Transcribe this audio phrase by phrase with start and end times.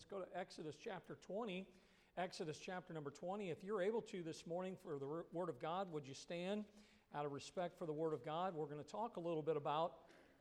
[0.00, 1.66] Let's go to Exodus chapter 20.
[2.16, 3.50] Exodus chapter number 20.
[3.50, 6.64] If you're able to this morning for the Word of God, would you stand
[7.14, 8.54] out of respect for the Word of God?
[8.54, 9.92] We're going to talk a little bit about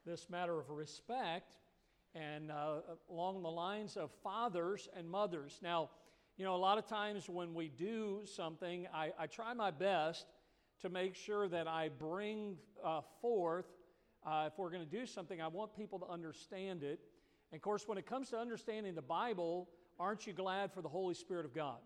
[0.05, 1.57] this matter of respect
[2.15, 2.75] and uh,
[3.09, 5.59] along the lines of fathers and mothers.
[5.61, 5.89] Now,
[6.37, 10.25] you know, a lot of times when we do something, I, I try my best
[10.83, 13.67] to make sure that I bring uh, forth,
[14.25, 17.01] uh, if we're going to do something, I want people to understand it.
[17.51, 20.89] And of course, when it comes to understanding the Bible, aren't you glad for the
[20.89, 21.79] Holy Spirit of God?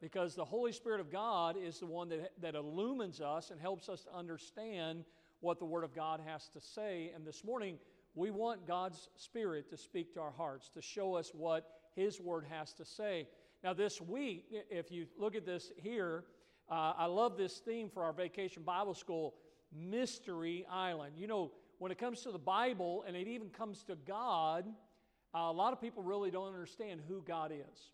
[0.00, 3.88] Because the Holy Spirit of God is the one that, that illumines us and helps
[3.88, 5.04] us to understand
[5.40, 7.12] what the Word of God has to say.
[7.14, 7.78] And this morning,
[8.14, 12.44] we want God's Spirit to speak to our hearts, to show us what His Word
[12.50, 13.28] has to say.
[13.64, 16.24] Now, this week, if you look at this here,
[16.70, 19.34] uh, I love this theme for our vacation Bible school
[19.74, 21.14] Mystery Island.
[21.16, 24.66] You know, when it comes to the Bible and it even comes to God,
[25.36, 27.90] uh, a lot of people really don't understand who God is.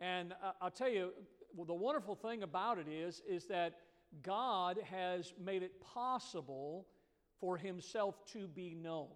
[0.00, 1.10] And uh, I'll tell you,
[1.54, 3.74] well, the wonderful thing about it is, is that
[4.22, 6.86] God has made it possible
[7.38, 9.08] for Himself to be known.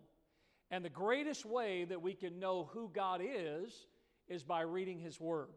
[0.70, 3.86] And the greatest way that we can know who God is
[4.28, 5.48] is by reading His Word.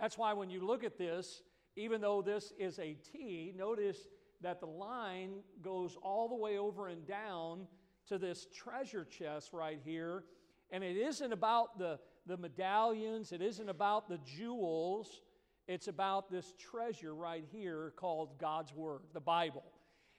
[0.00, 1.42] That's why when you look at this,
[1.76, 4.08] even though this is a T, notice
[4.40, 7.68] that the line goes all the way over and down
[8.08, 10.24] to this treasure chest right here.
[10.70, 15.22] And it isn't about the, the medallions, it isn't about the jewels,
[15.66, 19.64] it's about this treasure right here called God's Word, the Bible.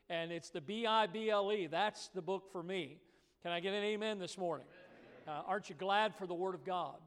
[0.09, 1.67] And it's the B I B L E.
[1.67, 2.97] That's the book for me.
[3.43, 4.65] Can I get an amen this morning?
[5.27, 6.97] Uh, aren't you glad for the Word of God?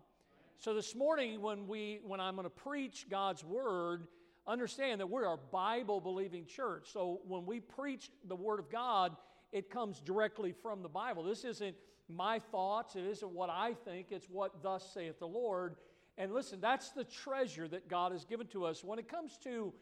[0.59, 4.07] So this morning, when we when I'm going to preach God's Word,
[4.47, 6.91] understand that we're a Bible believing church.
[6.93, 9.17] So when we preach the Word of God,
[9.51, 11.25] it comes directly from the Bible.
[11.25, 11.75] This isn't
[12.15, 15.77] my thoughts, it isn't what I think, it's what thus saith the Lord.
[16.19, 18.85] And listen, that's the treasure that God has given to us.
[18.85, 19.73] When it comes to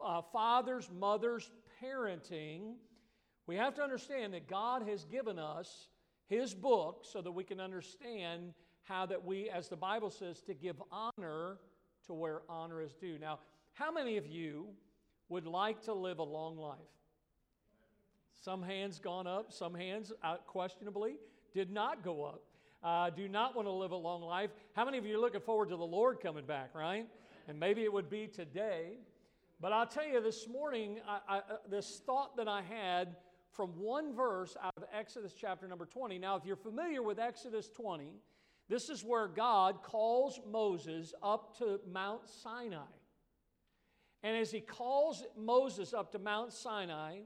[0.00, 1.50] uh, fathers, mothers,
[1.82, 2.74] parenting,
[3.46, 5.88] we have to understand that God has given us
[6.28, 8.54] His book so that we can understand
[8.84, 11.58] how that we, as the Bible says, to give honor
[12.06, 13.18] to where honor is due.
[13.18, 13.40] Now,
[13.74, 14.66] how many of you
[15.28, 16.78] would like to live a long life?
[18.40, 20.12] Some hands gone up, some hands
[20.46, 21.16] questionably
[21.54, 22.42] did not go up.
[22.82, 24.50] Uh, do not want to live a long life.
[24.74, 27.06] How many of you are looking forward to the Lord coming back, right?
[27.48, 28.98] And maybe it would be today.
[29.60, 33.16] But I'll tell you this morning, I, I, uh, this thought that I had
[33.52, 36.18] from one verse out of Exodus chapter number 20.
[36.18, 38.14] Now, if you're familiar with Exodus 20,
[38.68, 42.80] this is where God calls Moses up to Mount Sinai.
[44.24, 47.20] And as he calls Moses up to Mount Sinai,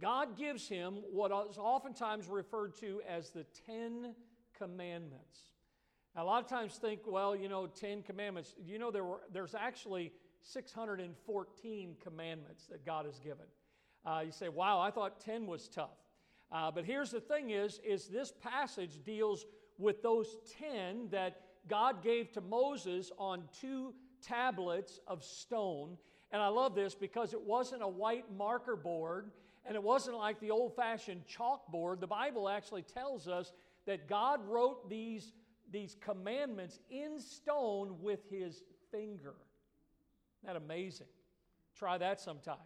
[0.00, 4.14] God gives him what is oftentimes referred to as the Ten
[4.56, 5.38] Commandments.
[6.14, 8.54] Now, a lot of times think, well, you know, Ten Commandments.
[8.64, 13.46] You know, there were, there's actually 614 commandments that God has given.
[14.04, 15.90] Uh, you say, wow, I thought 10 was tough.
[16.50, 19.46] Uh, but here's the thing is, is this passage deals
[19.78, 25.96] with those 10 that God gave to Moses on two tablets of stone.
[26.30, 29.30] And I love this because it wasn't a white marker board
[29.66, 32.00] and it wasn't like the old fashioned chalkboard.
[32.00, 33.52] The Bible actually tells us
[33.86, 35.32] that God wrote these,
[35.70, 39.34] these commandments in stone with his finger.
[40.42, 41.06] Isn't that amazing?
[41.76, 42.56] Try that sometime.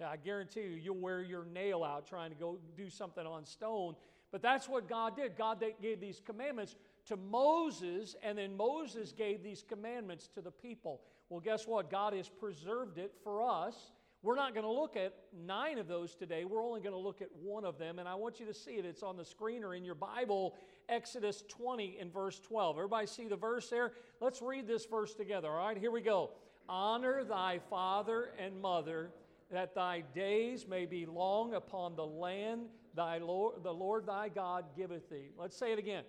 [0.00, 3.44] Yeah, I guarantee you, you'll wear your nail out trying to go do something on
[3.44, 3.94] stone.
[4.30, 5.36] But that's what God did.
[5.36, 6.76] God gave these commandments
[7.06, 11.00] to Moses, and then Moses gave these commandments to the people.
[11.30, 11.90] Well, guess what?
[11.90, 13.92] God has preserved it for us
[14.28, 15.14] we're not going to look at
[15.46, 16.44] nine of those today.
[16.44, 18.72] We're only going to look at one of them, and I want you to see
[18.72, 18.84] it.
[18.84, 20.54] It's on the screen or in your Bible,
[20.86, 22.76] Exodus 20 and verse 12.
[22.76, 23.92] Everybody see the verse there?
[24.20, 25.48] Let's read this verse together.
[25.48, 26.32] All right, here we go.
[26.68, 29.12] Honor thy father and mother,
[29.50, 34.66] that thy days may be long upon the land thy Lord, the Lord thy God
[34.76, 35.30] giveth thee.
[35.38, 36.04] Let's say it again.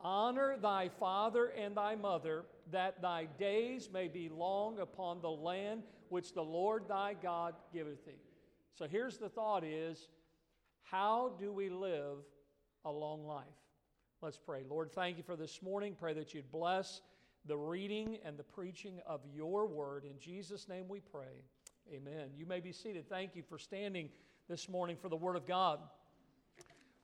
[0.00, 5.82] Honor thy father and thy mother, that thy days may be long upon the land
[6.08, 8.12] which the Lord thy God giveth thee.
[8.74, 10.08] So here's the thought is,
[10.82, 12.18] how do we live
[12.84, 13.44] a long life?
[14.22, 14.62] Let's pray.
[14.68, 15.96] Lord, thank you for this morning.
[15.98, 17.02] Pray that you'd bless
[17.44, 20.04] the reading and the preaching of your word.
[20.04, 21.42] In Jesus' name we pray.
[21.92, 22.30] Amen.
[22.36, 23.08] You may be seated.
[23.08, 24.10] Thank you for standing
[24.48, 25.80] this morning for the word of God.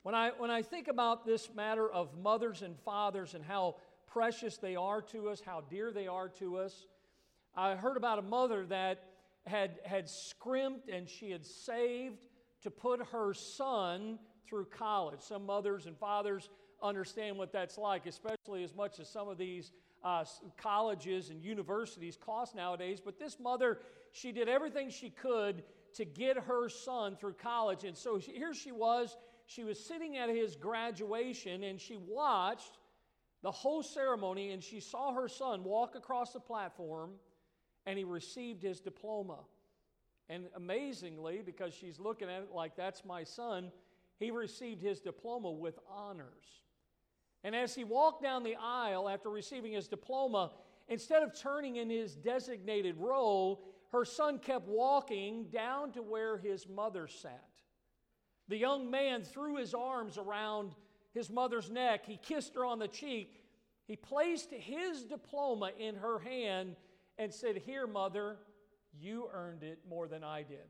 [0.04, 4.58] When I, when I think about this matter of mothers and fathers and how precious
[4.58, 6.86] they are to us, how dear they are to us,
[7.56, 9.02] I heard about a mother that
[9.46, 12.18] had, had scrimped and she had saved
[12.64, 15.20] to put her son through college.
[15.22, 16.50] Some mothers and fathers
[16.82, 19.72] understand what that's like, especially as much as some of these
[20.04, 20.26] uh,
[20.58, 23.00] colleges and universities cost nowadays.
[23.02, 23.78] But this mother,
[24.12, 25.62] she did everything she could
[25.94, 27.84] to get her son through college.
[27.84, 29.16] And so here she was.
[29.46, 32.78] She was sitting at his graduation and she watched
[33.42, 37.12] the whole ceremony and she saw her son walk across the platform
[37.86, 39.40] and he received his diploma.
[40.30, 43.70] And amazingly, because she's looking at it like that's my son,
[44.18, 46.62] he received his diploma with honors.
[47.42, 50.52] And as he walked down the aisle after receiving his diploma,
[50.88, 53.60] instead of turning in his designated row,
[53.92, 57.44] her son kept walking down to where his mother sat.
[58.48, 60.72] The young man threw his arms around
[61.14, 62.04] his mother's neck.
[62.06, 63.42] He kissed her on the cheek.
[63.86, 66.76] He placed his diploma in her hand
[67.18, 68.36] and said, Here, mother,
[68.98, 70.66] you earned it more than I did.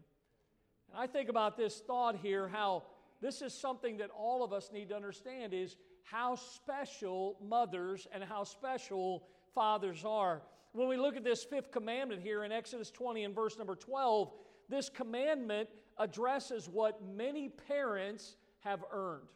[0.90, 2.84] And I think about this thought here how
[3.20, 8.22] this is something that all of us need to understand is how special mothers and
[8.22, 9.24] how special
[9.54, 10.42] fathers are.
[10.72, 14.32] When we look at this fifth commandment here in Exodus 20 and verse number 12,
[14.68, 15.68] this commandment
[15.98, 19.28] addresses what many parents have earned.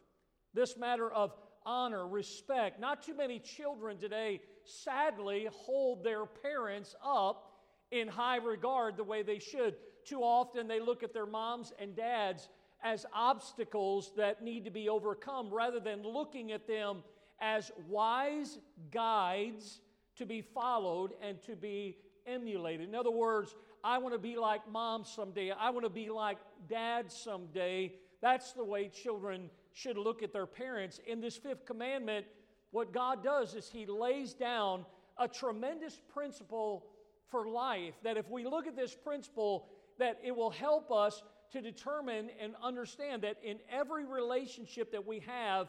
[0.53, 1.33] This matter of
[1.65, 2.79] honor, respect.
[2.79, 7.53] Not too many children today, sadly, hold their parents up
[7.91, 9.75] in high regard the way they should.
[10.05, 12.49] Too often they look at their moms and dads
[12.83, 17.03] as obstacles that need to be overcome rather than looking at them
[17.41, 18.57] as wise
[18.91, 19.81] guides
[20.15, 22.87] to be followed and to be emulated.
[22.87, 25.51] In other words, I want to be like mom someday.
[25.51, 26.37] I want to be like
[26.67, 27.93] dad someday.
[28.21, 30.99] That's the way children should look at their parents.
[31.07, 32.25] In this fifth commandment,
[32.71, 34.85] what God does is He lays down
[35.17, 36.85] a tremendous principle
[37.29, 37.93] for life.
[38.03, 39.67] That if we look at this principle,
[39.97, 45.19] that it will help us to determine and understand that in every relationship that we
[45.25, 45.67] have,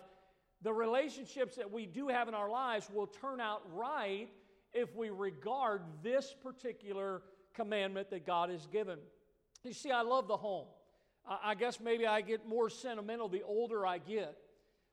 [0.63, 4.29] the relationships that we do have in our lives will turn out right
[4.73, 7.23] if we regard this particular
[7.61, 8.99] commandment that God has given.
[9.65, 10.67] You see, I love the home.
[11.29, 14.37] I guess maybe I get more sentimental the older I get.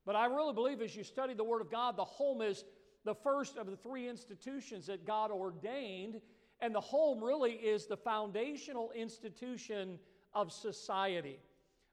[0.05, 2.65] But I really believe as you study the Word of God, the home is
[3.05, 6.19] the first of the three institutions that God ordained.
[6.59, 9.97] And the home really is the foundational institution
[10.33, 11.39] of society.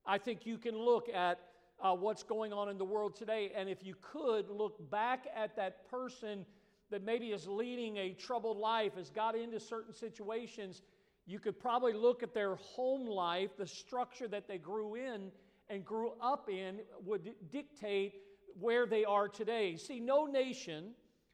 [0.04, 1.38] I think you can look at
[1.80, 5.56] uh, what's going on in the world today, and if you could look back at
[5.56, 6.46] that person
[6.94, 10.81] that maybe is leading a troubled life, has got into certain situations,
[11.26, 15.32] you could probably look at their home life, the structure that they grew in
[15.69, 18.14] and grew up in would dictate
[18.61, 19.76] where they are today.
[19.76, 20.93] See, no nation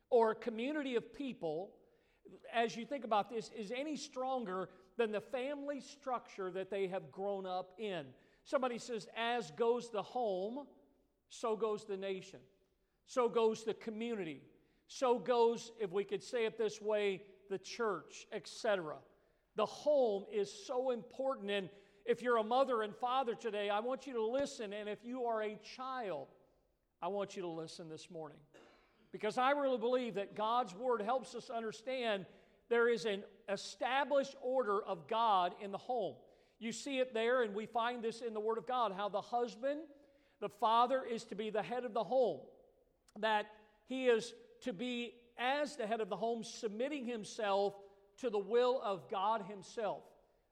[0.09, 1.73] or community of people,
[2.55, 7.13] as you think about this, is any stronger than the family structure that they have
[7.13, 8.07] grown up in.
[8.45, 10.67] Somebody says, as goes the home,
[11.29, 12.41] so goes the nation,
[13.05, 14.41] so goes the community,
[14.93, 18.97] so goes, if we could say it this way, the church, etc.
[19.55, 21.49] The home is so important.
[21.49, 21.69] And
[22.05, 24.73] if you're a mother and father today, I want you to listen.
[24.73, 26.27] And if you are a child,
[27.01, 28.39] I want you to listen this morning.
[29.13, 32.27] Because I really believe that God's Word helps us understand
[32.69, 36.17] there is an established order of God in the home.
[36.59, 39.21] You see it there, and we find this in the Word of God how the
[39.21, 39.83] husband,
[40.41, 42.41] the father, is to be the head of the home,
[43.21, 43.47] that
[43.87, 47.75] he is to be, as the head of the home, submitting himself
[48.21, 50.03] to the will of God Himself.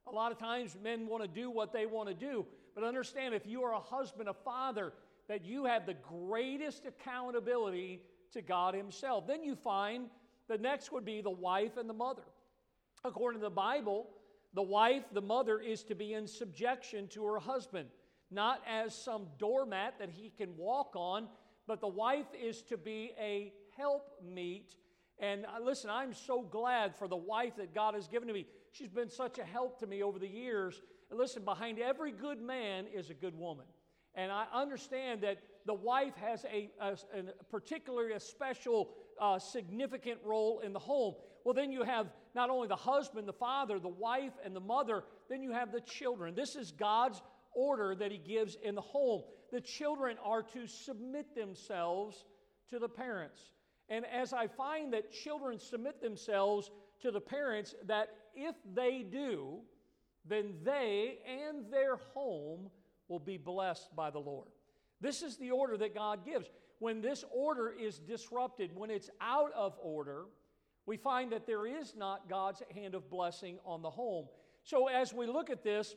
[0.07, 3.35] A lot of times men want to do what they want to do, but understand
[3.35, 4.93] if you are a husband, a father,
[5.29, 8.01] that you have the greatest accountability
[8.33, 9.27] to God Himself.
[9.27, 10.07] Then you find
[10.49, 12.23] the next would be the wife and the mother.
[13.05, 14.09] According to the Bible,
[14.55, 17.89] the wife, the mother, is to be in subjection to her husband,
[18.31, 21.29] not as some doormat that he can walk on,
[21.67, 24.75] but the wife is to be a helpmeet.
[25.19, 28.47] And uh, listen, I'm so glad for the wife that God has given to me.
[28.73, 30.81] She's been such a help to me over the years.
[31.11, 33.67] And listen, behind every good man is a good woman.
[34.15, 40.19] And I understand that the wife has a, a, a particularly a special uh, significant
[40.25, 41.15] role in the home.
[41.45, 45.05] Well, then you have not only the husband, the father, the wife, and the mother,
[45.29, 46.35] then you have the children.
[46.35, 47.23] This is God's
[47.55, 49.23] order that He gives in the home.
[49.53, 52.25] The children are to submit themselves
[52.71, 53.41] to the parents.
[53.89, 59.61] And as I find that children submit themselves to the parents, that if they do,
[60.25, 62.71] then they and their home
[63.09, 64.49] will be blessed by the Lord.
[65.01, 66.51] This is the order that God gives.
[66.81, 70.25] When this order is disrupted, when it's out of order,
[70.87, 74.27] we find that there is not God's hand of blessing on the home.
[74.65, 75.95] So as we look at this,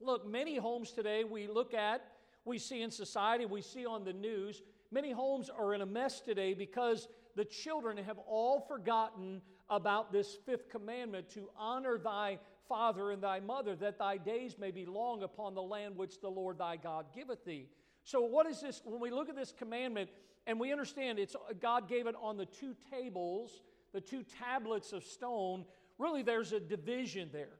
[0.00, 2.04] look, many homes today we look at,
[2.44, 4.62] we see in society, we see on the news,
[4.92, 10.36] many homes are in a mess today because the children have all forgotten about this
[10.44, 15.22] fifth commandment to honor thy father and thy mother, that thy days may be long
[15.22, 17.68] upon the land which the Lord thy God giveth thee.
[18.04, 18.82] So, what is this?
[18.84, 20.10] When we look at this commandment
[20.46, 25.04] and we understand it's God gave it on the two tables, the two tablets of
[25.04, 25.64] stone,
[25.98, 27.58] really there's a division there.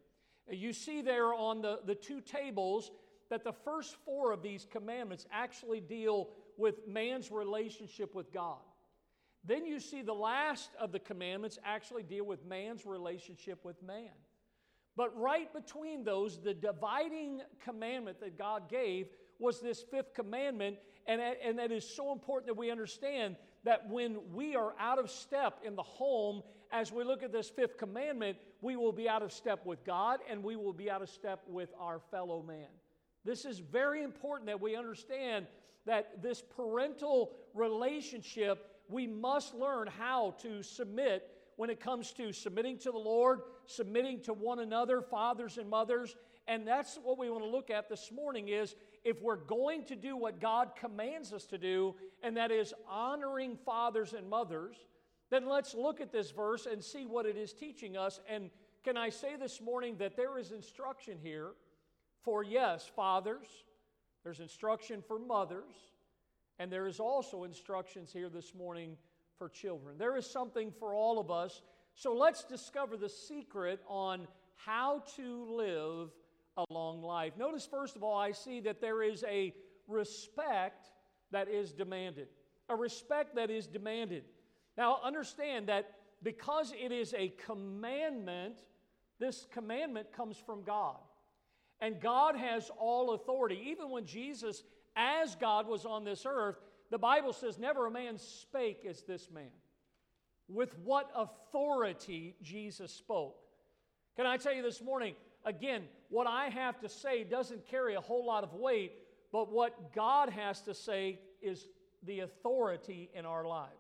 [0.51, 2.91] You see there on the, the two tables
[3.31, 8.59] that the first four of these commandments actually deal with man's relationship with God.
[9.45, 14.11] Then you see the last of the commandments actually deal with man's relationship with man.
[14.97, 21.21] But right between those, the dividing commandment that God gave was this fifth commandment, and,
[21.21, 25.61] and that is so important that we understand that when we are out of step
[25.65, 29.33] in the home, as we look at this fifth commandment, we will be out of
[29.33, 32.69] step with God and we will be out of step with our fellow man.
[33.25, 35.47] This is very important that we understand
[35.87, 42.79] that this parental relationship, we must learn how to submit when it comes to submitting
[42.79, 46.17] to the Lord, submitting to one another, fathers and mothers.
[46.49, 48.75] And that's what we want to look at this morning is
[49.05, 53.57] if we're going to do what God commands us to do, and that is honoring
[53.65, 54.77] fathers and mothers,
[55.31, 58.21] then let's look at this verse and see what it is teaching us.
[58.29, 58.51] And
[58.85, 61.53] can I say this morning that there is instruction here
[62.23, 63.47] for, yes, fathers,
[64.25, 65.75] there's instruction for mothers,
[66.59, 68.97] and there is also instructions here this morning
[69.39, 69.97] for children.
[69.99, 71.63] There is something for all of us.
[71.95, 76.11] So let's discover the secret on how to live
[76.57, 77.33] a long life.
[77.37, 79.53] Notice, first of all, I see that there is a
[79.89, 80.91] respect
[81.33, 82.29] that is demanded.
[82.69, 84.25] A respect that is demanded.
[84.77, 85.91] Now, understand that
[86.23, 88.59] because it is a commandment,
[89.19, 90.99] this commandment comes from God.
[91.83, 93.61] And God has all authority.
[93.71, 94.63] Even when Jesus,
[94.95, 96.57] as God, was on this earth,
[96.93, 99.51] the Bible says, Never a man spake as this man.
[100.49, 103.37] With what authority Jesus spoke.
[104.17, 108.01] Can I tell you this morning, again, what I have to say doesn't carry a
[108.01, 108.93] whole lot of weight,
[109.33, 111.67] but what God has to say is
[112.05, 113.73] the authority in our lives.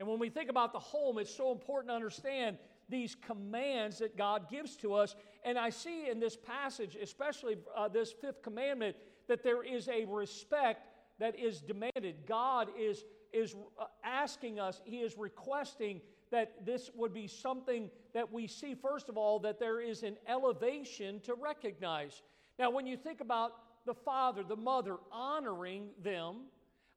[0.00, 4.16] And when we think about the home, it's so important to understand these commands that
[4.16, 5.14] God gives to us.
[5.44, 8.96] And I see in this passage, especially uh, this fifth commandment,
[9.28, 12.16] that there is a respect that is demanded.
[12.26, 18.32] God is, is uh, asking us, He is requesting that this would be something that
[18.32, 22.22] we see, first of all, that there is an elevation to recognize.
[22.58, 23.52] Now, when you think about
[23.86, 26.46] the father, the mother, honoring them,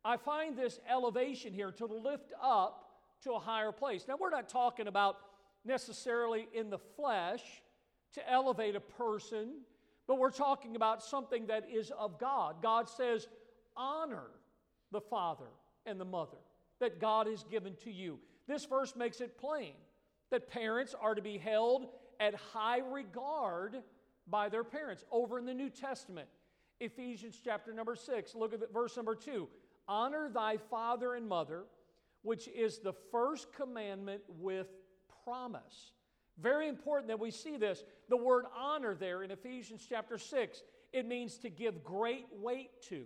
[0.03, 2.89] I find this elevation here to lift up
[3.23, 4.05] to a higher place.
[4.07, 5.17] Now, we're not talking about
[5.63, 7.41] necessarily in the flesh
[8.13, 9.53] to elevate a person,
[10.07, 12.61] but we're talking about something that is of God.
[12.61, 13.27] God says,
[13.77, 14.27] honor
[14.91, 15.49] the father
[15.85, 16.37] and the mother
[16.79, 18.19] that God has given to you.
[18.47, 19.73] This verse makes it plain
[20.31, 21.87] that parents are to be held
[22.19, 23.77] at high regard
[24.27, 25.03] by their parents.
[25.11, 26.27] Over in the New Testament,
[26.79, 29.47] Ephesians chapter number 6, look at verse number 2.
[29.87, 31.63] Honor thy father and mother,
[32.23, 34.67] which is the first commandment with
[35.23, 35.91] promise.
[36.41, 37.83] Very important that we see this.
[38.09, 43.05] The word honor there in Ephesians chapter 6, it means to give great weight to.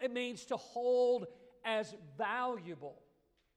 [0.00, 1.26] It means to hold
[1.64, 2.96] as valuable.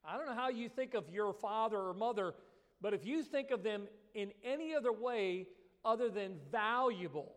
[0.08, 2.36] I don't know how you think of your father or mother,
[2.80, 5.48] but if you think of them in any other way
[5.84, 7.34] other than valuable,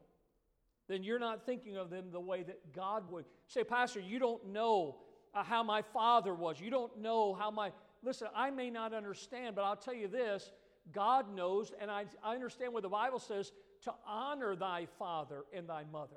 [0.88, 3.24] then you're not thinking of them the way that God would.
[3.46, 4.96] Say, Pastor, you don't know
[5.34, 6.60] uh, how my father was.
[6.60, 7.72] You don't know how my.
[8.02, 10.50] Listen, I may not understand, but I'll tell you this
[10.92, 13.52] God knows, and I, I understand what the Bible says
[13.82, 16.16] to honor thy father and thy mother.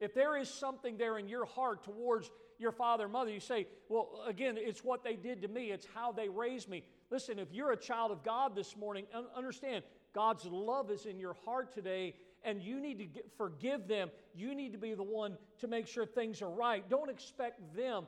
[0.00, 3.66] If there is something there in your heart towards your father and mother, you say,
[3.88, 6.82] Well, again, it's what they did to me, it's how they raised me.
[7.10, 11.36] Listen, if you're a child of God this morning, understand God's love is in your
[11.44, 14.10] heart today, and you need to get, forgive them.
[14.34, 16.88] You need to be the one to make sure things are right.
[16.88, 18.06] Don't expect them.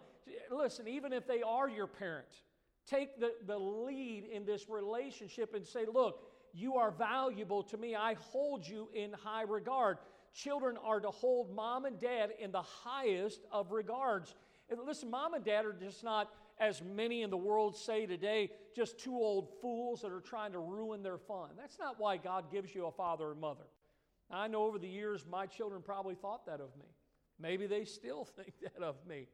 [0.50, 2.26] Listen, even if they are your parent,
[2.86, 6.20] take the, the lead in this relationship and say, Look,
[6.52, 7.96] you are valuable to me.
[7.96, 9.98] I hold you in high regard.
[10.32, 14.34] Children are to hold mom and dad in the highest of regards.
[14.70, 18.50] And listen, mom and dad are just not, as many in the world say today,
[18.74, 21.50] just two old fools that are trying to ruin their fun.
[21.56, 23.64] That's not why God gives you a father and mother.
[24.30, 26.86] I know over the years my children probably thought that of me.
[27.38, 29.26] Maybe they still think that of me.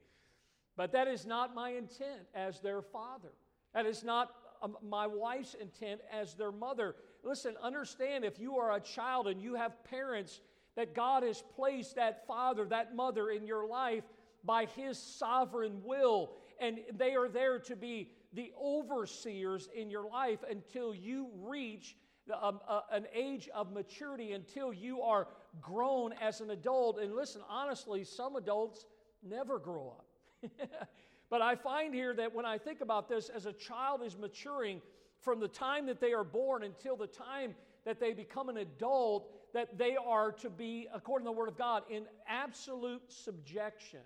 [0.81, 3.33] But that is not my intent as their father.
[3.75, 4.31] That is not
[4.63, 6.97] um, my wife's intent as their mother.
[7.23, 10.41] Listen, understand if you are a child and you have parents
[10.77, 14.05] that God has placed that father, that mother in your life
[14.43, 20.39] by His sovereign will, and they are there to be the overseers in your life
[20.51, 21.95] until you reach
[22.41, 25.29] um, uh, an age of maturity, until you are
[25.61, 26.99] grown as an adult.
[26.99, 28.87] And listen, honestly, some adults
[29.23, 30.07] never grow up.
[31.31, 34.81] but I find here that when I think about this, as a child is maturing,
[35.21, 37.55] from the time that they are born until the time
[37.85, 41.59] that they become an adult, that they are to be, according to the Word of
[41.59, 44.01] God, in absolute subjection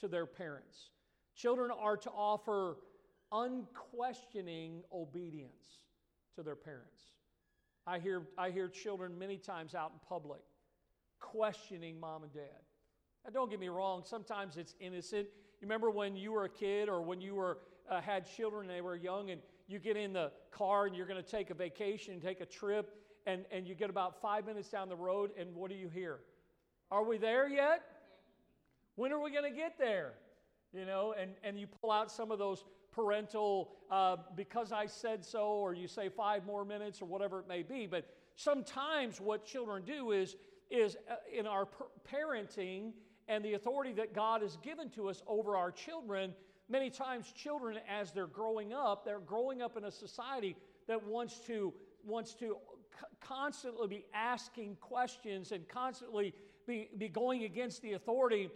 [0.00, 0.90] to their parents.
[1.34, 2.78] Children are to offer
[3.32, 5.80] unquestioning obedience
[6.36, 7.00] to their parents.
[7.86, 10.40] I hear, I hear children many times out in public
[11.18, 12.42] questioning mom and dad.
[13.24, 15.28] Now, don't get me wrong, sometimes it's innocent.
[15.60, 17.58] You remember when you were a kid or when you were,
[17.90, 21.06] uh, had children and they were young and you get in the car and you're
[21.06, 22.94] going to take a vacation, take a trip,
[23.26, 26.20] and, and you get about five minutes down the road, and what do you hear?
[26.90, 27.82] Are we there yet?
[28.94, 30.12] When are we going to get there?
[30.72, 35.24] You know, and, and you pull out some of those parental, uh, because I said
[35.24, 37.86] so, or you say five more minutes, or whatever it may be.
[37.86, 40.36] But sometimes what children do is,
[40.70, 41.66] is uh, in our
[42.10, 42.92] parenting
[43.28, 46.32] and the authority that God has given to us over our children,
[46.68, 50.56] many times children, as they're growing up, they're growing up in a society
[50.86, 51.72] that wants to,
[52.04, 52.56] wants to
[53.20, 56.32] constantly be asking questions and constantly
[56.66, 58.50] be, be going against the authority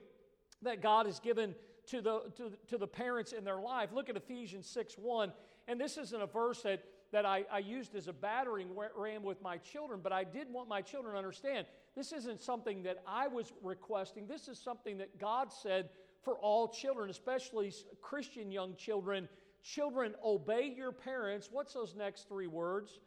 [0.62, 1.54] that God has given
[1.86, 3.90] to the, to, to the parents in their life.
[3.92, 5.32] Look at Ephesians 6 1.
[5.68, 9.42] And this isn't a verse that, that I, I used as a battering ram with
[9.42, 11.66] my children, but I did want my children to understand
[11.96, 14.26] this isn't something that I was requesting.
[14.26, 15.88] This is something that God said
[16.22, 19.28] for all children, especially Christian young children.
[19.62, 21.48] Children, obey your parents.
[21.50, 23.00] What's those next three words?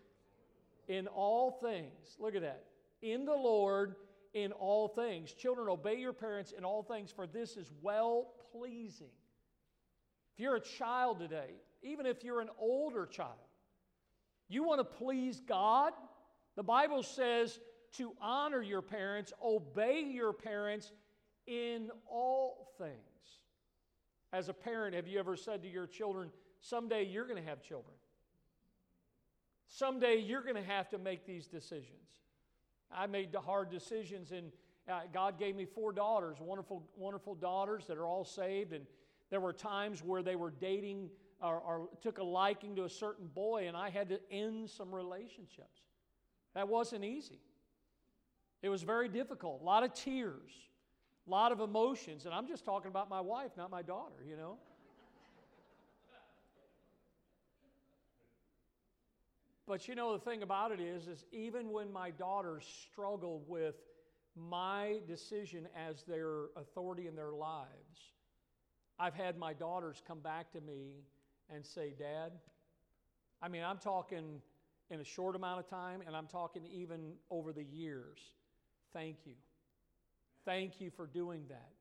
[0.88, 2.18] In all things.
[2.20, 2.66] Look at that.
[3.02, 3.96] In the Lord,
[4.34, 5.32] in all things.
[5.32, 9.08] Children, obey your parents in all things, for this is well pleasing.
[10.34, 11.52] If you're a child today,
[11.84, 13.32] even if you're an older child,
[14.50, 15.94] you want to please God,
[16.56, 17.60] the Bible says
[17.94, 20.92] to honor your parents, obey your parents
[21.48, 22.94] in all things.
[24.32, 27.62] As a parent, have you ever said to your children, someday you're going to have
[27.62, 27.96] children?
[29.68, 32.18] Someday you're going to have to make these decisions.
[32.92, 34.52] I made the hard decisions, and
[34.88, 38.74] uh, God gave me four daughters, wonderful, wonderful daughters that are all saved.
[38.74, 38.86] And
[39.30, 41.10] there were times where they were dating
[41.42, 44.94] or, or took a liking to a certain boy, and I had to end some
[44.94, 45.82] relationships.
[46.54, 47.40] That wasn't easy.
[48.64, 49.62] It was very difficult.
[49.62, 50.52] A lot of tears,
[51.28, 52.26] a lot of emotions.
[52.26, 54.58] And I'm just talking about my wife, not my daughter, you know.
[59.68, 63.76] But you know, the thing about it is, is even when my daughters struggled with
[64.36, 67.68] my decision as their authority in their lives,
[68.98, 71.04] I've had my daughters come back to me
[71.54, 72.32] and say, Dad,
[73.42, 74.42] I mean, I'm talking
[74.90, 78.20] in a short amount of time, and I'm talking even over the years.
[78.94, 79.34] Thank you.
[80.46, 81.72] Thank you for doing that.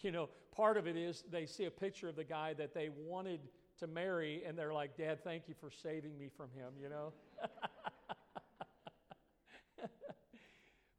[0.00, 2.88] You know, part of it is they see a picture of the guy that they
[2.88, 3.40] wanted
[3.78, 7.12] to marry, and they're like, Dad, thank you for saving me from him, you know?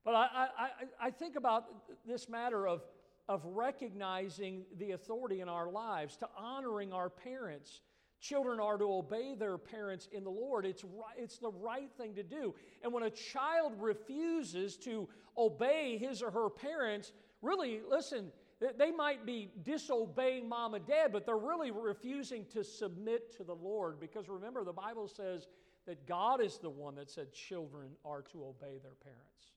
[0.05, 0.69] but I, I,
[1.01, 1.65] I think about
[2.07, 2.83] this matter of,
[3.27, 7.81] of recognizing the authority in our lives, to honoring our parents.
[8.19, 10.65] Children are to obey their parents in the Lord.
[10.65, 12.53] It's, right, it's the right thing to do.
[12.83, 18.31] And when a child refuses to obey his or her parents, really, listen,
[18.77, 23.55] they might be disobeying mom and dad, but they're really refusing to submit to the
[23.55, 25.47] Lord because remember, the Bible says
[25.87, 29.53] that God is the one that said children are to obey their parents.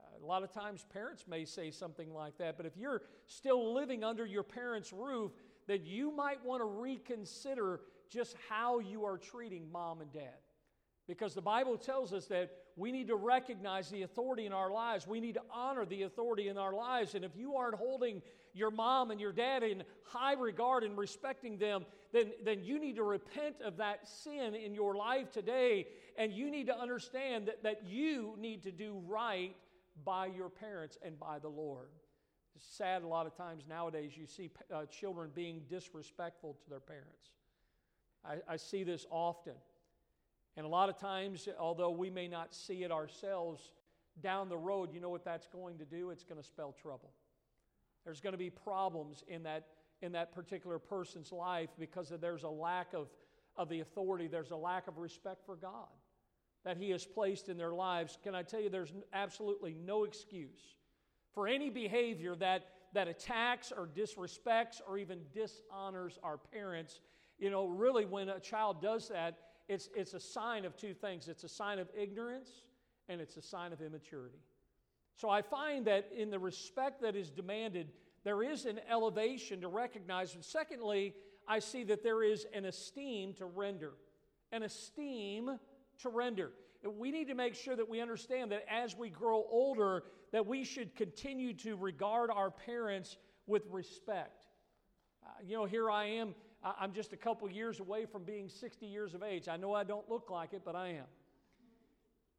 [0.00, 3.72] Uh, a lot of times, parents may say something like that, but if you're still
[3.72, 5.30] living under your parents' roof,
[5.66, 10.38] then you might want to reconsider just how you are treating mom and dad.
[11.06, 15.06] Because the Bible tells us that we need to recognize the authority in our lives.
[15.06, 17.14] We need to honor the authority in our lives.
[17.14, 18.22] And if you aren't holding
[18.54, 22.96] your mom and your dad in high regard and respecting them, then, then you need
[22.96, 25.86] to repent of that sin in your life today.
[26.16, 29.54] And you need to understand that, that you need to do right
[30.04, 31.88] by your parents and by the Lord.
[32.56, 36.80] It's sad a lot of times nowadays you see uh, children being disrespectful to their
[36.80, 37.30] parents.
[38.24, 39.54] I, I see this often.
[40.56, 43.72] And a lot of times, although we may not see it ourselves,
[44.22, 46.10] down the road, you know what that's going to do?
[46.10, 47.10] It's going to spell trouble.
[48.04, 49.66] There's going to be problems in that,
[50.00, 53.08] in that particular person's life because there's a lack of,
[53.56, 55.88] of the authority, there's a lack of respect for God
[56.64, 58.16] that He has placed in their lives.
[58.22, 60.76] Can I tell you, there's absolutely no excuse
[61.34, 67.00] for any behavior that, that attacks or disrespects or even dishonors our parents
[67.38, 71.28] You know, really, when a child does that, it's, it's a sign of two things
[71.28, 72.50] it's a sign of ignorance
[73.08, 74.38] and it's a sign of immaturity.
[75.16, 77.92] So I find that in the respect that is demanded,
[78.24, 80.34] there is an elevation to recognize.
[80.34, 81.14] And secondly,
[81.46, 83.92] I see that there is an esteem to render.
[84.50, 85.58] An esteem
[86.02, 86.50] to render.
[86.84, 90.64] We need to make sure that we understand that as we grow older, that we
[90.64, 94.46] should continue to regard our parents with respect.
[95.24, 96.34] Uh, you know, here I am.
[96.60, 99.46] I'm just a couple years away from being 60 years of age.
[99.46, 101.04] I know I don't look like it, but I am.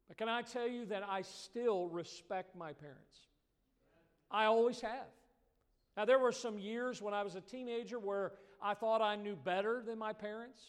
[0.08, 3.18] But can I tell you that I still respect my parents?
[4.30, 5.08] I always have.
[5.96, 9.36] Now, there were some years when I was a teenager where I thought I knew
[9.36, 10.60] better than my parents.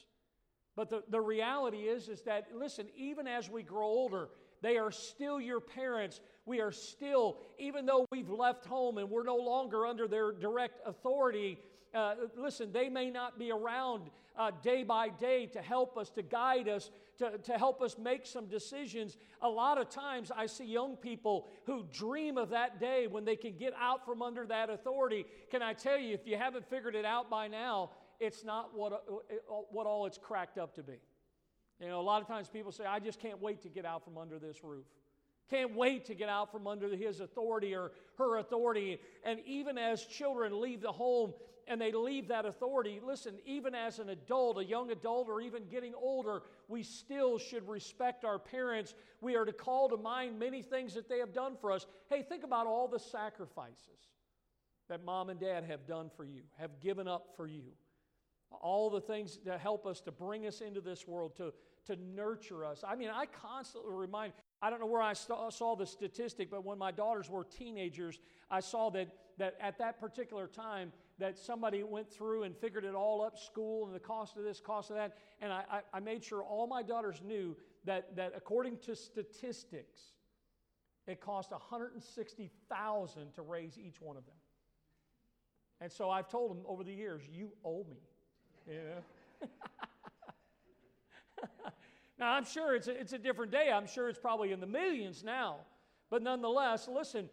[0.77, 4.29] But the, the reality is, is that, listen, even as we grow older,
[4.61, 6.21] they are still your parents.
[6.47, 10.79] We are still, even though we've left home and we're no longer under their direct
[10.87, 11.59] authority,
[11.93, 16.21] uh, listen, they may not be around uh, day by day to help us, to
[16.21, 19.17] guide us, to, to help us make some decisions.
[19.41, 23.35] A lot of times I see young people who dream of that day when they
[23.35, 25.25] can get out from under that authority.
[25.51, 27.89] Can I tell you, if you haven't figured it out by now,
[28.21, 30.99] it's not what, uh, what all it's cracked up to be.
[31.81, 34.03] You know, a lot of times people say, I just can't wait to get out
[34.03, 34.85] from under this roof.
[35.49, 38.99] Can't wait to get out from under his authority or her authority.
[39.23, 41.33] And even as children leave the home
[41.67, 45.67] and they leave that authority, listen, even as an adult, a young adult, or even
[45.69, 48.93] getting older, we still should respect our parents.
[49.21, 51.85] We are to call to mind many things that they have done for us.
[52.09, 54.07] Hey, think about all the sacrifices
[54.89, 57.63] that mom and dad have done for you, have given up for you.
[58.49, 61.53] All the things to help us, to bring us into this world, to,
[61.87, 62.83] to nurture us.
[62.87, 64.31] I mean, I constantly remind,
[64.61, 68.59] I don't know where I saw the statistic, but when my daughters were teenagers, I
[68.59, 73.21] saw that, that at that particular time, that somebody went through and figured it all
[73.21, 75.17] up school and the cost of this, cost of that.
[75.41, 79.99] And I, I, made sure all my daughters knew that, that according to statistics,
[81.07, 84.35] it cost 160000 to raise each one of them.
[85.81, 88.01] And so I've told them over the years, you owe me.
[88.67, 89.47] Know?
[92.19, 93.69] now, I'm sure it's a, it's a different day.
[93.71, 95.57] I'm sure it's probably in the millions now.
[96.09, 97.29] But nonetheless, listen,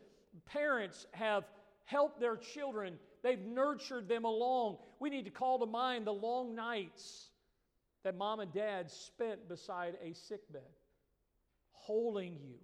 [0.46, 1.44] parents have
[1.84, 4.76] helped their children They've nurtured them along.
[5.00, 7.30] We need to call to mind the long nights
[8.04, 10.60] that mom and dad spent beside a sick bed,
[11.72, 12.58] holding you,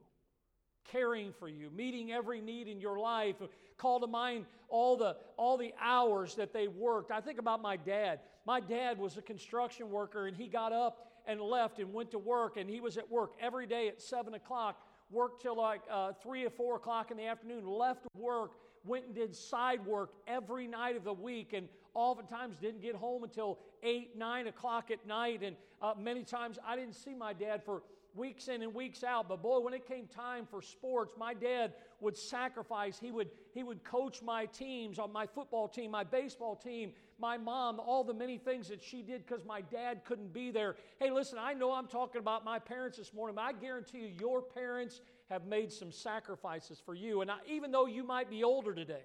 [0.85, 3.37] caring for you, meeting every need in your life.
[3.79, 7.11] Call to mind all the, all the hours that they worked.
[7.11, 8.21] I think about my dad.
[8.45, 12.19] My dad was a construction worker, and he got up and left and went to
[12.19, 14.81] work, and he was at work every day at 7 o'clock,
[15.11, 18.53] worked till like uh, 3 or 4 o'clock in the afternoon, left work
[18.85, 23.25] went and did side work every night of the week and oftentimes didn't get home
[23.25, 25.43] until 8, 9 o'clock at night.
[25.43, 27.83] And uh, many times I didn't see my dad for
[28.15, 29.29] weeks in and weeks out.
[29.29, 32.99] But boy, when it came time for sports, my dad would sacrifice.
[32.99, 37.37] He would, he would coach my teams on my football team, my baseball team, my
[37.37, 40.77] mom, all the many things that she did because my dad couldn't be there.
[40.99, 44.13] Hey, listen, I know I'm talking about my parents this morning, but I guarantee you,
[44.19, 47.21] your parents have made some sacrifices for you.
[47.21, 49.05] And I, even though you might be older today,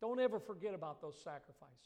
[0.00, 1.76] don't ever forget about those sacrifices.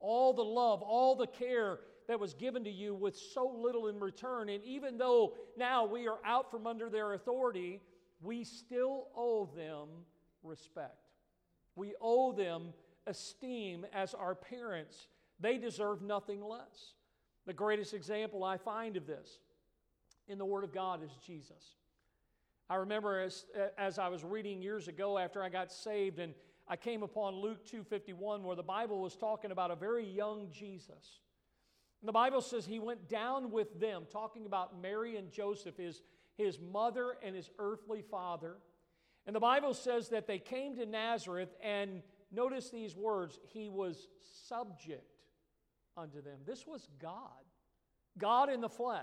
[0.00, 4.00] All the love, all the care that was given to you with so little in
[4.00, 4.48] return.
[4.48, 7.80] And even though now we are out from under their authority,
[8.20, 9.88] we still owe them
[10.42, 11.10] respect.
[11.76, 12.72] We owe them
[13.06, 15.08] esteem as our parents.
[15.38, 16.94] They deserve nothing less.
[17.46, 19.38] The greatest example I find of this
[20.28, 21.76] in the Word of God is Jesus.
[22.70, 23.46] I remember as,
[23.78, 26.34] as I was reading years ago after I got saved, and
[26.66, 31.20] I came upon Luke 2:51, where the Bible was talking about a very young Jesus.
[32.02, 36.02] The Bible says he went down with them, talking about Mary and Joseph, his,
[36.36, 38.56] his mother and his earthly father.
[39.26, 44.08] And the Bible says that they came to Nazareth, and notice these words He was
[44.48, 45.04] subject
[45.96, 46.38] unto them.
[46.46, 47.44] This was God,
[48.16, 49.02] God in the flesh.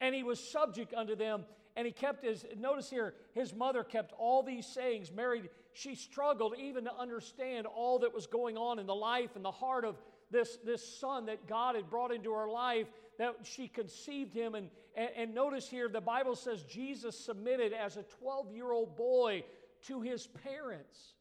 [0.00, 1.44] And He was subject unto them.
[1.76, 5.12] And He kept his, notice here, His mother kept all these sayings.
[5.12, 9.44] Mary, she struggled even to understand all that was going on in the life and
[9.44, 9.96] the heart of
[10.30, 12.86] this, this son that God had brought into her life,
[13.18, 14.54] that she conceived him.
[14.54, 18.96] And, and, and notice here, the Bible says Jesus submitted as a 12 year old
[18.96, 19.44] boy
[19.86, 21.14] to his parents.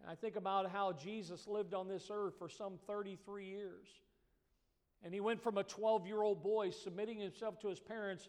[0.00, 3.86] And I think about how Jesus lived on this earth for some 33 years.
[5.02, 8.28] And he went from a 12 year old boy submitting himself to his parents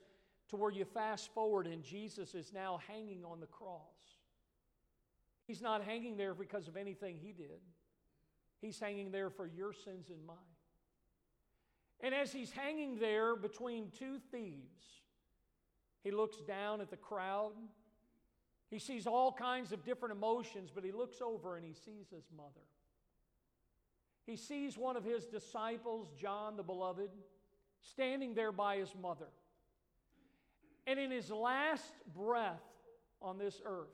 [0.49, 3.81] to where you fast forward and Jesus is now hanging on the cross.
[5.47, 7.61] He's not hanging there because of anything he did.
[8.65, 10.37] He's hanging there for your sins and mine.
[12.01, 14.83] And as he's hanging there between two thieves,
[16.03, 17.51] he looks down at the crowd.
[18.71, 22.25] He sees all kinds of different emotions, but he looks over and he sees his
[22.35, 22.65] mother.
[24.25, 27.11] He sees one of his disciples, John the Beloved,
[27.83, 29.29] standing there by his mother.
[30.87, 32.63] And in his last breath
[33.21, 33.93] on this earth,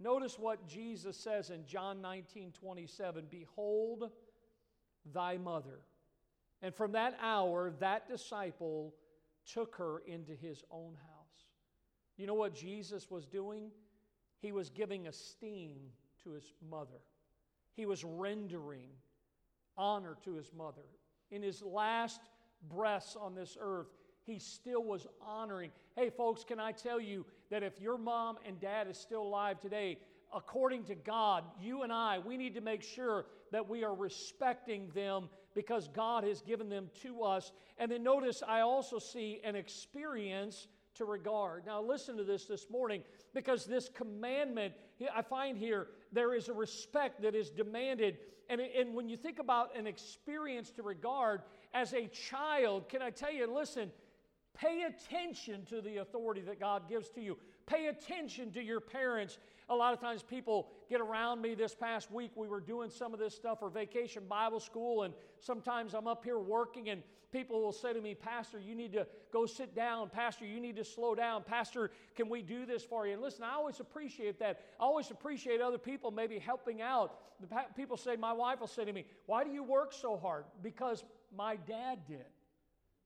[0.00, 4.10] notice what Jesus says in John 19 27 Behold
[5.12, 5.80] thy mother.
[6.62, 8.94] And from that hour, that disciple
[9.50, 11.20] took her into his own house.
[12.16, 13.70] You know what Jesus was doing?
[14.40, 15.76] He was giving esteem
[16.24, 17.00] to his mother,
[17.74, 18.90] he was rendering
[19.76, 20.84] honor to his mother.
[21.30, 22.20] In his last
[22.68, 23.86] breaths on this earth,
[24.30, 25.70] he still was honoring.
[25.96, 29.60] Hey, folks, can I tell you that if your mom and dad is still alive
[29.60, 29.98] today,
[30.34, 34.88] according to God, you and I, we need to make sure that we are respecting
[34.94, 37.50] them because God has given them to us.
[37.78, 41.66] And then notice, I also see an experience to regard.
[41.66, 43.02] Now, listen to this this morning
[43.34, 44.74] because this commandment,
[45.14, 48.18] I find here, there is a respect that is demanded.
[48.48, 53.10] And, and when you think about an experience to regard as a child, can I
[53.10, 53.90] tell you, listen,
[54.54, 57.36] pay attention to the authority that God gives to you.
[57.66, 59.38] Pay attention to your parents.
[59.68, 61.54] A lot of times people get around me.
[61.54, 65.14] This past week, we were doing some of this stuff for vacation Bible school, and
[65.38, 69.06] sometimes I'm up here working, and people will say to me, Pastor, you need to
[69.32, 70.08] go sit down.
[70.10, 71.44] Pastor, you need to slow down.
[71.44, 73.12] Pastor, can we do this for you?
[73.12, 74.60] And listen, I always appreciate that.
[74.80, 77.18] I always appreciate other people maybe helping out.
[77.40, 80.44] The people say, My wife will say to me, Why do you work so hard?
[80.62, 81.04] Because
[81.36, 82.26] my dad did.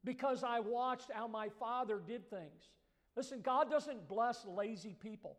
[0.04, 2.70] Because I watched how my father did things.
[3.16, 5.36] Listen, God doesn't bless lazy people.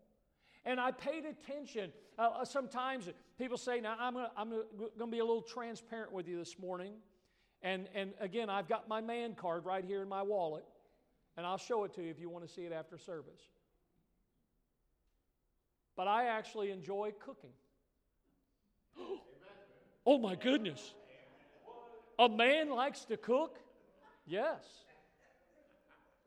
[0.65, 1.91] And I paid attention.
[2.17, 4.63] Uh, uh sometimes people say, now I'm going
[4.97, 6.93] to be a little transparent with you this morning.
[7.61, 10.65] And, and again, I've got my man card right here in my wallet.
[11.37, 13.41] And I'll show it to you if you want to see it after service.
[15.95, 17.51] But I actually enjoy cooking.
[20.05, 20.93] oh my goodness.
[22.17, 23.59] A man likes to cook?
[24.25, 24.63] Yes.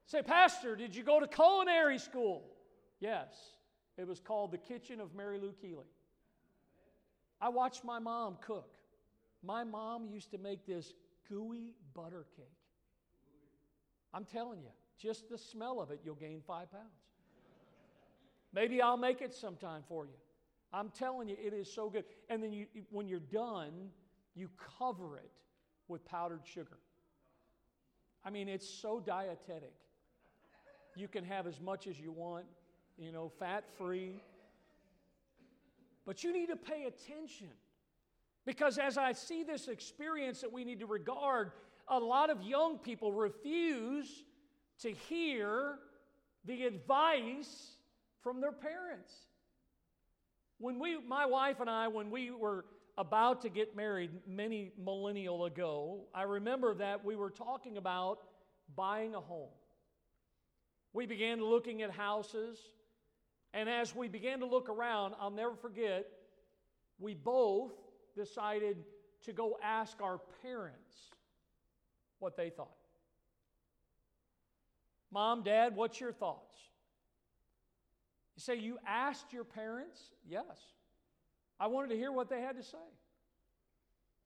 [0.06, 2.44] Say, Pastor, did you go to culinary school?
[3.00, 3.28] Yes.
[3.96, 5.86] It was called The Kitchen of Mary Lou Keeley.
[7.40, 8.74] I watched my mom cook.
[9.42, 10.92] My mom used to make this
[11.28, 12.46] gooey butter cake.
[14.14, 16.86] I'm telling you, just the smell of it, you'll gain five pounds.
[18.52, 20.14] Maybe I'll make it sometime for you.
[20.72, 22.04] I'm telling you, it is so good.
[22.28, 23.90] And then you, when you're done,
[24.34, 25.30] you cover it
[25.86, 26.78] with powdered sugar.
[28.24, 29.74] I mean, it's so dietetic.
[30.96, 32.44] You can have as much as you want
[32.98, 34.20] you know, fat free.
[36.04, 37.48] But you need to pay attention.
[38.44, 41.52] Because as I see this experience that we need to regard,
[41.86, 44.24] a lot of young people refuse
[44.80, 45.76] to hear
[46.44, 47.76] the advice
[48.22, 49.12] from their parents.
[50.58, 52.64] When we, my wife and I, when we were
[52.98, 58.18] about to get married many millennial ago, I remember that we were talking about
[58.74, 59.50] buying a home.
[60.92, 62.58] We began looking at houses.
[63.54, 66.06] And as we began to look around, I'll never forget,
[66.98, 67.72] we both
[68.16, 68.78] decided
[69.24, 70.96] to go ask our parents
[72.18, 72.68] what they thought.
[75.12, 76.58] Mom, Dad, what's your thoughts?
[78.36, 80.00] You say, You asked your parents?
[80.28, 80.58] Yes.
[81.60, 82.78] I wanted to hear what they had to say.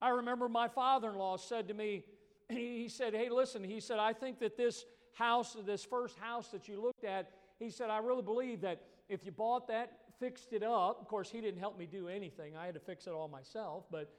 [0.00, 2.04] I remember my father in law said to me,
[2.48, 6.68] He said, Hey, listen, he said, I think that this house, this first house that
[6.68, 10.62] you looked at, he said, I really believe that if you bought that, fixed it
[10.62, 12.56] up, of course, he didn't help me do anything.
[12.56, 13.84] I had to fix it all myself.
[13.90, 14.12] But,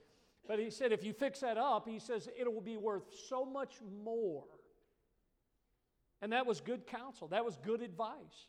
[0.48, 3.46] but he said, if you fix that up, he says, it will be worth so
[3.46, 4.46] much more.
[6.22, 8.48] And that was good counsel, that was good advice.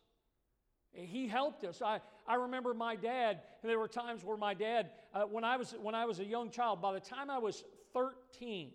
[0.94, 1.82] He helped us.
[1.82, 5.56] I, I remember my dad, and there were times where my dad, uh, when, I
[5.56, 8.70] was, when I was a young child, by the time I was 13,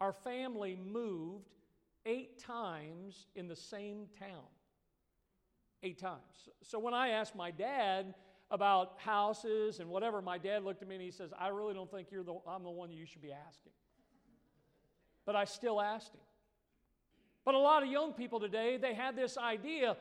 [0.00, 1.44] our family moved
[2.06, 4.44] eight times in the same town
[5.84, 6.48] eight times.
[6.62, 8.14] So when I asked my dad
[8.50, 11.90] about houses and whatever, my dad looked at me and he says, I really don't
[11.90, 13.72] think you're the, I'm the one you should be asking.
[15.26, 16.20] But I still asked him.
[17.44, 19.96] But a lot of young people today, they have this idea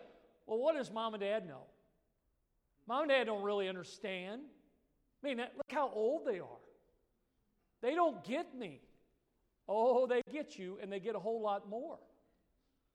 [0.45, 1.63] well, what does mom and dad know?
[2.87, 4.41] Mom and dad don't really understand.
[5.23, 6.47] I mean, look how old they are.
[7.81, 8.81] They don't get me.
[9.67, 11.97] Oh, they get you, and they get a whole lot more.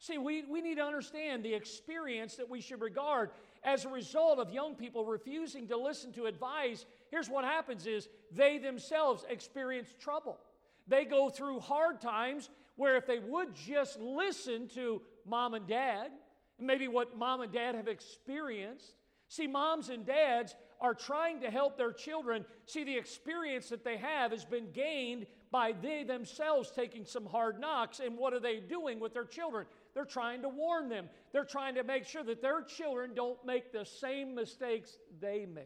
[0.00, 3.30] See, we, we need to understand the experience that we should regard
[3.64, 6.86] as a result of young people refusing to listen to advice.
[7.10, 10.38] Here's what happens is they themselves experience trouble.
[10.86, 16.10] They go through hard times where if they would just listen to mom and dad,
[16.58, 18.94] maybe what mom and dad have experienced.
[19.28, 23.96] See, moms and dads are trying to help their children see the experience that they
[23.96, 28.00] have has been gained by they themselves taking some hard knocks.
[28.00, 29.66] And what are they doing with their children?
[29.94, 31.08] They're trying to warn them.
[31.32, 35.64] They're trying to make sure that their children don't make the same mistakes they made.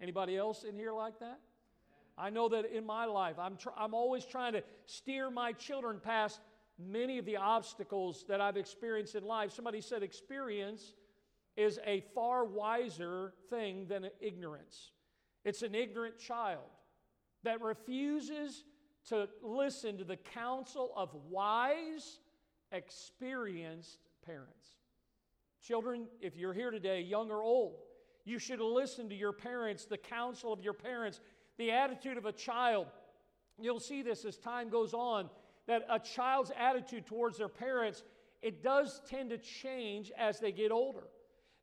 [0.00, 1.38] Anybody else in here like that?
[2.18, 6.00] I know that in my life, I'm, tr- I'm always trying to steer my children
[6.02, 6.40] past
[6.88, 9.52] many of the obstacles that I've experienced in life.
[9.52, 10.94] Somebody said experience
[11.56, 14.92] is a far wiser thing than ignorance.
[15.44, 16.68] It's an ignorant child
[17.42, 18.64] that refuses
[19.08, 22.18] to listen to the counsel of wise,
[22.70, 24.68] experienced parents.
[25.62, 27.76] Children, if you're here today, young or old,
[28.24, 31.20] you should listen to your parents, the counsel of your parents,
[31.58, 32.86] the attitude of a child.
[33.58, 35.28] You'll see this as time goes on
[35.70, 38.02] that a child's attitude towards their parents
[38.42, 41.04] it does tend to change as they get older.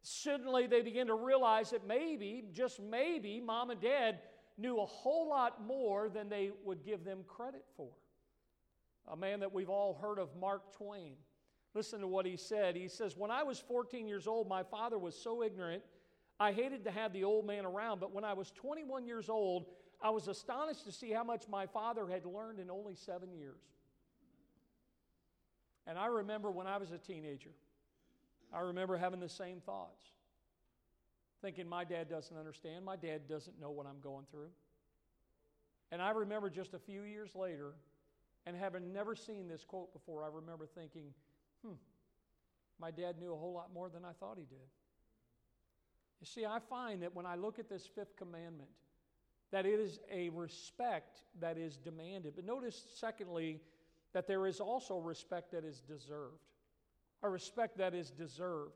[0.03, 4.19] Suddenly they begin to realize that maybe, just maybe, mom and dad
[4.57, 7.89] knew a whole lot more than they would give them credit for.
[9.11, 11.15] A man that we've all heard of, Mark Twain.
[11.73, 12.75] Listen to what he said.
[12.75, 15.83] He says, When I was 14 years old, my father was so ignorant,
[16.39, 17.99] I hated to have the old man around.
[17.99, 19.65] But when I was 21 years old,
[20.01, 23.61] I was astonished to see how much my father had learned in only seven years.
[25.87, 27.51] And I remember when I was a teenager,
[28.53, 30.03] I remember having the same thoughts
[31.41, 34.49] thinking my dad doesn't understand, my dad doesn't know what I'm going through.
[35.91, 37.73] And I remember just a few years later,
[38.45, 41.13] and having never seen this quote before, I remember thinking,
[41.63, 41.73] hmm,
[42.79, 44.67] my dad knew a whole lot more than I thought he did.
[46.19, 48.69] You see, I find that when I look at this fifth commandment,
[49.51, 52.33] that it is a respect that is demanded.
[52.35, 53.61] But notice, secondly,
[54.13, 56.41] that there is also respect that is deserved.
[57.23, 58.73] A respect that is deserved.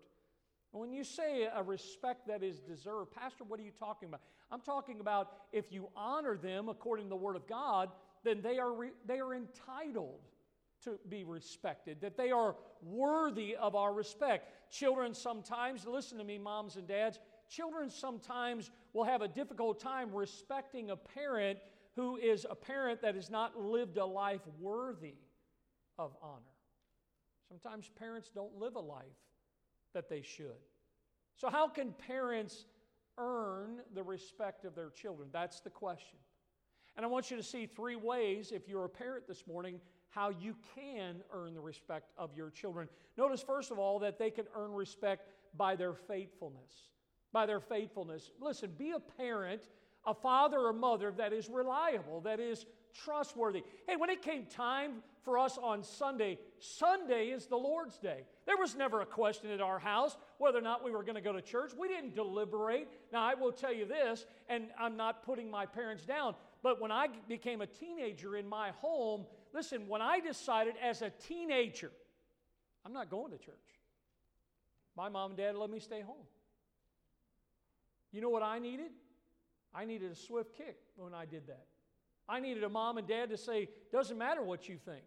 [0.72, 4.22] When you say a respect that is deserved, Pastor, what are you talking about?
[4.52, 7.90] I'm talking about if you honor them according to the Word of God,
[8.24, 10.22] then they are, re- they are entitled
[10.84, 14.72] to be respected, that they are worthy of our respect.
[14.72, 20.10] Children sometimes, listen to me, moms and dads, children sometimes will have a difficult time
[20.14, 21.60] respecting a parent
[21.96, 25.16] who is a parent that has not lived a life worthy
[25.98, 26.42] of honor.
[27.48, 29.06] Sometimes parents don't live a life
[29.94, 30.62] that they should.
[31.36, 32.66] So, how can parents
[33.18, 35.30] earn the respect of their children?
[35.34, 36.18] That's the question.
[36.96, 40.30] And I want you to see three ways, if you're a parent this morning, how
[40.30, 42.90] you can earn the respect of your children.
[43.18, 46.90] Notice, first of all, that they can earn respect by their faithfulness.
[47.32, 48.30] By their faithfulness.
[48.40, 49.70] Listen, be a parent,
[50.06, 53.64] a father or mother that is reliable, that is trustworthy.
[53.88, 58.26] Hey, when it came time for us on Sunday, Sunday is the Lord's day.
[58.46, 61.22] There was never a question at our house whether or not we were going to
[61.22, 61.72] go to church.
[61.78, 62.88] We didn't deliberate.
[63.14, 66.92] Now, I will tell you this, and I'm not putting my parents down, but when
[66.92, 71.92] I became a teenager in my home, listen, when I decided as a teenager,
[72.86, 73.56] I'm not going to church,
[74.98, 76.26] my mom and dad let me stay home.
[78.12, 78.92] You know what I needed?
[79.74, 81.66] I needed a swift kick when I did that.
[82.28, 85.04] I needed a mom and dad to say, doesn't matter what you think.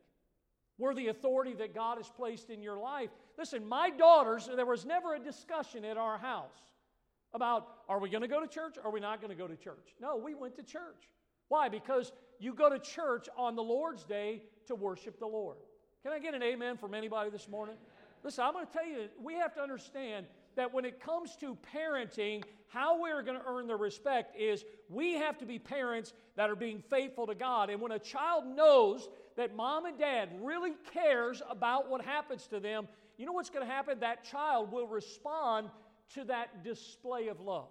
[0.79, 3.11] We're the authority that God has placed in your life.
[3.39, 6.59] Listen, my daughters, there was never a discussion at our house
[7.33, 9.47] about are we going to go to church or are we not going to go
[9.47, 9.95] to church?
[10.01, 11.09] No, we went to church.
[11.49, 11.69] Why?
[11.69, 15.57] Because you go to church on the Lord's day to worship the Lord.
[16.03, 17.77] Can I get an amen from anybody this morning?
[18.23, 21.57] Listen, I'm going to tell you, we have to understand that when it comes to
[21.75, 22.43] parenting,
[22.75, 26.57] how we're going to earn the respect is we have to be parents that are
[26.57, 27.71] being faithful to God.
[27.71, 32.59] And when a child knows that mom and dad really cares about what happens to
[32.59, 34.01] them, you know what's going to happen?
[34.01, 35.71] That child will respond
[36.15, 37.69] to that display of love.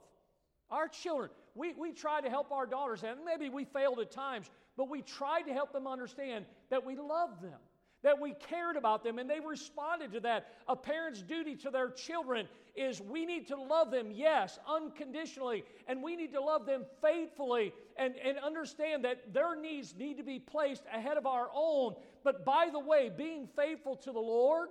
[0.71, 4.49] Our children, we, we try to help our daughters, and maybe we failed at times,
[4.77, 7.59] but we tried to help them understand that we love them
[8.03, 10.47] that we cared about them and they responded to that.
[10.67, 16.03] A parent's duty to their children is we need to love them, yes, unconditionally, and
[16.03, 20.39] we need to love them faithfully and, and understand that their needs need to be
[20.39, 21.95] placed ahead of our own.
[22.23, 24.69] But by the way, being faithful to the Lord,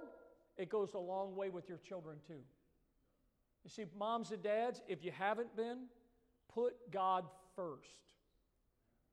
[0.56, 2.40] it goes a long way with your children too.
[3.64, 5.84] You see, moms and dads, if you haven't been,
[6.52, 7.24] put God
[7.54, 7.86] first.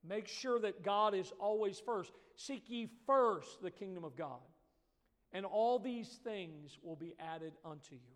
[0.08, 2.12] Make sure that God is always first.
[2.36, 4.40] Seek ye first the kingdom of God,
[5.34, 8.16] and all these things will be added unto you.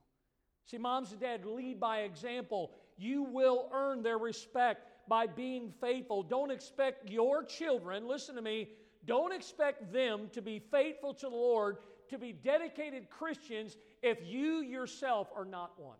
[0.65, 2.71] See, moms and dad, lead by example.
[2.97, 6.23] You will earn their respect by being faithful.
[6.23, 8.69] Don't expect your children, listen to me,
[9.05, 11.77] Don't expect them to be faithful to the Lord,
[12.09, 15.97] to be dedicated Christians, if you yourself are not one.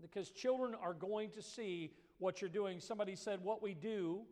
[0.00, 2.80] Because children are going to see what you're doing.
[2.80, 4.22] Somebody said, What we do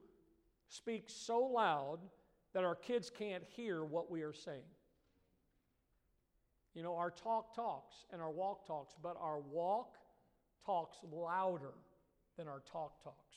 [0.72, 1.98] speaks so loud
[2.54, 4.62] that our kids can't hear what we are saying.
[6.74, 9.96] You know, our talk talks and our walk talks, but our walk
[10.64, 11.74] talks louder
[12.38, 13.36] than our talk talks.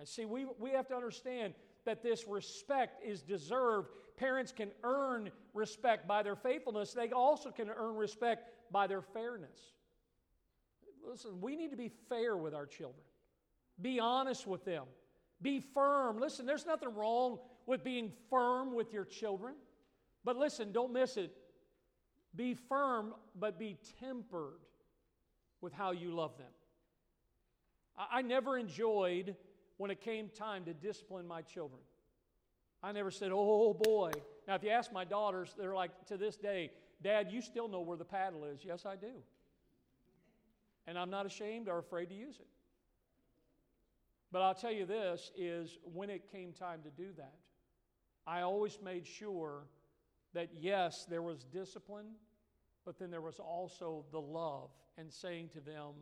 [0.00, 1.54] And see, we, we have to understand
[1.84, 3.90] that this respect is deserved.
[4.16, 9.58] Parents can earn respect by their faithfulness, they also can earn respect by their fairness.
[11.08, 13.02] Listen, we need to be fair with our children,
[13.80, 14.84] be honest with them,
[15.42, 16.18] be firm.
[16.18, 19.54] Listen, there's nothing wrong with being firm with your children,
[20.24, 21.32] but listen, don't miss it.
[22.36, 24.60] Be firm, but be tempered
[25.60, 26.52] with how you love them.
[27.96, 29.34] I, I never enjoyed
[29.78, 31.80] when it came time to discipline my children.
[32.82, 34.12] I never said, oh boy.
[34.46, 36.70] Now, if you ask my daughters, they're like, to this day,
[37.02, 38.60] Dad, you still know where the paddle is.
[38.64, 39.12] Yes, I do.
[40.86, 42.46] And I'm not ashamed or afraid to use it.
[44.32, 47.34] But I'll tell you this is when it came time to do that,
[48.26, 49.64] I always made sure
[50.34, 52.12] that yes, there was discipline,
[52.84, 55.94] but then there was also the love and saying to them,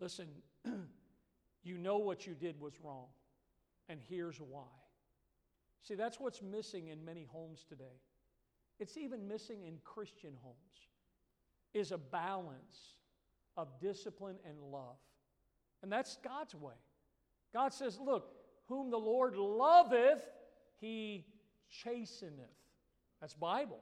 [0.00, 0.28] listen,
[1.62, 3.08] you know what you did was wrong,
[3.88, 4.62] and here's why.
[5.82, 8.00] See, that's what's missing in many homes today.
[8.78, 10.56] It's even missing in Christian homes
[11.74, 12.96] is a balance
[13.56, 14.96] of discipline and love.
[15.82, 16.74] And that's God's way.
[17.52, 18.30] God says, Look,
[18.68, 20.22] whom the Lord loveth,
[20.80, 21.26] he
[21.70, 22.48] chasteneth.
[23.20, 23.80] That's Bible.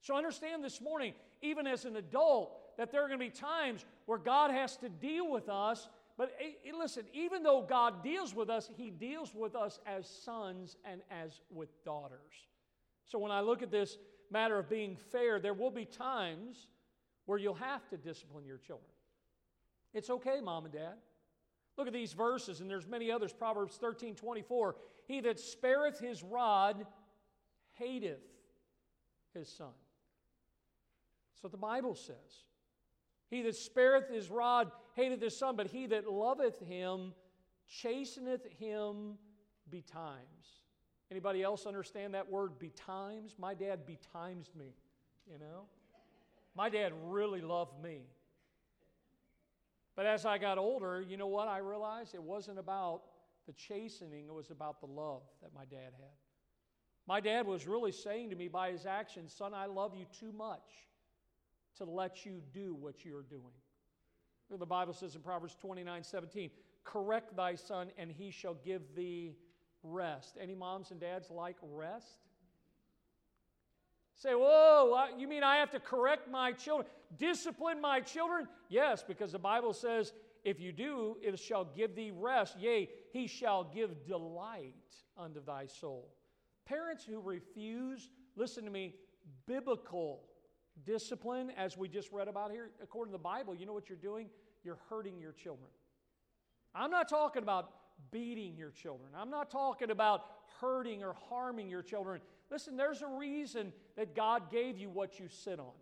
[0.00, 3.84] So understand this morning, even as an adult, that there are going to be times
[4.06, 5.88] where God has to deal with us.
[6.16, 10.08] But eh, eh, listen, even though God deals with us, He deals with us as
[10.08, 12.48] sons and as with daughters.
[13.06, 13.98] So when I look at this
[14.30, 16.68] matter of being fair, there will be times
[17.26, 18.90] where you'll have to discipline your children.
[19.92, 20.94] It's okay, mom and dad.
[21.76, 23.32] Look at these verses, and there's many others.
[23.32, 24.76] Proverbs 13, 24.
[25.06, 26.86] He that spareth his rod
[27.78, 28.22] hateth
[29.34, 29.72] his son.
[31.32, 32.44] That's what the Bible says.
[33.30, 37.14] He that spareth his rod hateth his son, but he that loveth him
[37.68, 39.16] chasteneth him
[39.70, 40.18] betimes.
[41.10, 43.34] Anybody else understand that word betimes?
[43.38, 44.74] My dad betimes me,
[45.30, 45.64] you know?
[46.54, 48.02] My dad really loved me.
[50.00, 52.14] But as I got older, you know what I realized?
[52.14, 53.02] It wasn't about
[53.46, 56.16] the chastening, it was about the love that my dad had.
[57.06, 60.32] My dad was really saying to me by his actions, Son, I love you too
[60.32, 60.88] much
[61.76, 63.52] to let you do what you're doing.
[64.48, 66.50] The Bible says in Proverbs 29 17,
[66.82, 69.36] correct thy son, and he shall give thee
[69.82, 70.38] rest.
[70.40, 72.20] Any moms and dads like rest?
[74.20, 78.46] Say, whoa, you mean I have to correct my children, discipline my children?
[78.68, 80.12] Yes, because the Bible says,
[80.44, 82.58] if you do, it shall give thee rest.
[82.60, 84.74] Yea, he shall give delight
[85.16, 86.12] unto thy soul.
[86.66, 88.94] Parents who refuse, listen to me,
[89.46, 90.20] biblical
[90.84, 93.96] discipline, as we just read about here, according to the Bible, you know what you're
[93.96, 94.28] doing?
[94.64, 95.70] You're hurting your children.
[96.74, 97.70] I'm not talking about
[98.10, 100.26] beating your children, I'm not talking about
[100.60, 102.20] hurting or harming your children.
[102.50, 105.72] Listen, there's a reason that God gave you what you sit on.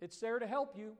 [0.00, 0.92] It's there to help you.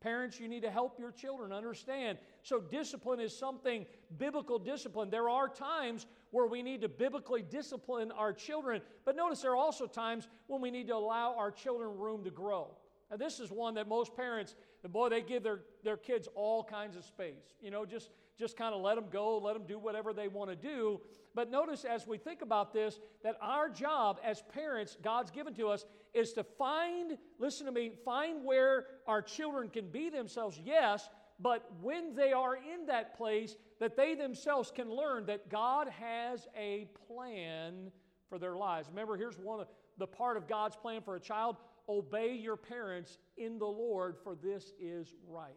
[0.00, 2.18] Parents, you need to help your children understand.
[2.42, 3.86] So, discipline is something,
[4.18, 5.10] biblical discipline.
[5.10, 9.56] There are times where we need to biblically discipline our children, but notice there are
[9.56, 12.70] also times when we need to allow our children room to grow.
[13.12, 16.64] Now, this is one that most parents, the boy, they give their, their kids all
[16.64, 17.54] kinds of space.
[17.60, 20.50] You know, just, just kind of let them go, let them do whatever they want
[20.50, 21.00] to do.
[21.34, 25.68] But notice as we think about this, that our job as parents, God's given to
[25.68, 31.08] us, is to find, listen to me, find where our children can be themselves, yes,
[31.40, 36.46] but when they are in that place, that they themselves can learn that God has
[36.56, 37.90] a plan
[38.28, 38.88] for their lives.
[38.88, 39.66] Remember, here's one of
[39.98, 41.56] the part of God's plan for a child
[41.88, 45.52] obey your parents in the Lord, for this is right.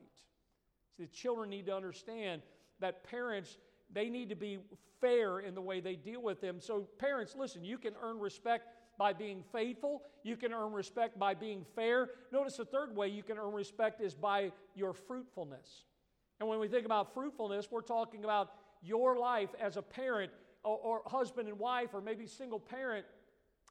[0.97, 2.41] See, the children need to understand
[2.79, 3.57] that parents
[3.91, 4.59] they need to be
[4.99, 6.59] fair in the way they deal with them.
[6.59, 8.67] So, parents, listen, you can earn respect
[8.97, 12.09] by being faithful, you can earn respect by being fair.
[12.31, 15.83] Notice the third way you can earn respect is by your fruitfulness.
[16.39, 18.51] And when we think about fruitfulness, we're talking about
[18.81, 20.31] your life as a parent
[20.63, 23.05] or, or husband and wife, or maybe single parent,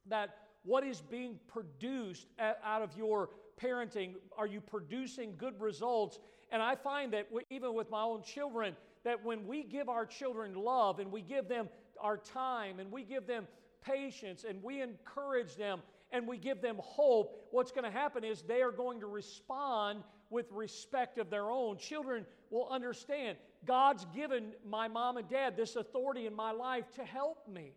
[0.07, 3.31] that what is being produced out of your
[3.61, 4.15] parenting?
[4.37, 6.19] Are you producing good results?
[6.51, 10.55] And I find that even with my own children, that when we give our children
[10.55, 11.69] love and we give them
[12.01, 13.47] our time and we give them
[13.85, 15.81] patience and we encourage them
[16.11, 20.03] and we give them hope, what's going to happen is they are going to respond
[20.31, 21.77] with respect of their own.
[21.77, 27.05] Children will understand God's given my mom and dad this authority in my life to
[27.05, 27.73] help me.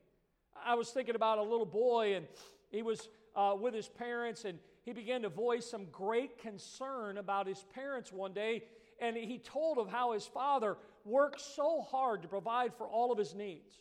[0.66, 2.28] I was thinking about a little boy, and
[2.72, 7.48] he was uh, with his parents, and he began to voice some great concern about
[7.48, 8.64] his parents one day.
[9.00, 10.78] And he told of how his father
[11.08, 13.80] worked so hard to provide for all of his needs.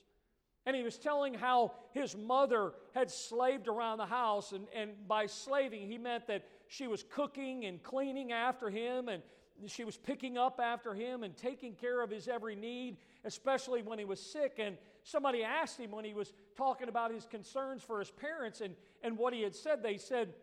[0.64, 4.52] And he was telling how his mother had slaved around the house.
[4.52, 9.22] And, and by slaving, he meant that she was cooking and cleaning after him, and
[9.66, 13.98] she was picking up after him and taking care of his every need, especially when
[13.98, 14.56] he was sick.
[14.58, 18.74] And somebody asked him when he was talking about his concerns for his parents and,
[19.02, 20.34] and what he had said, they said,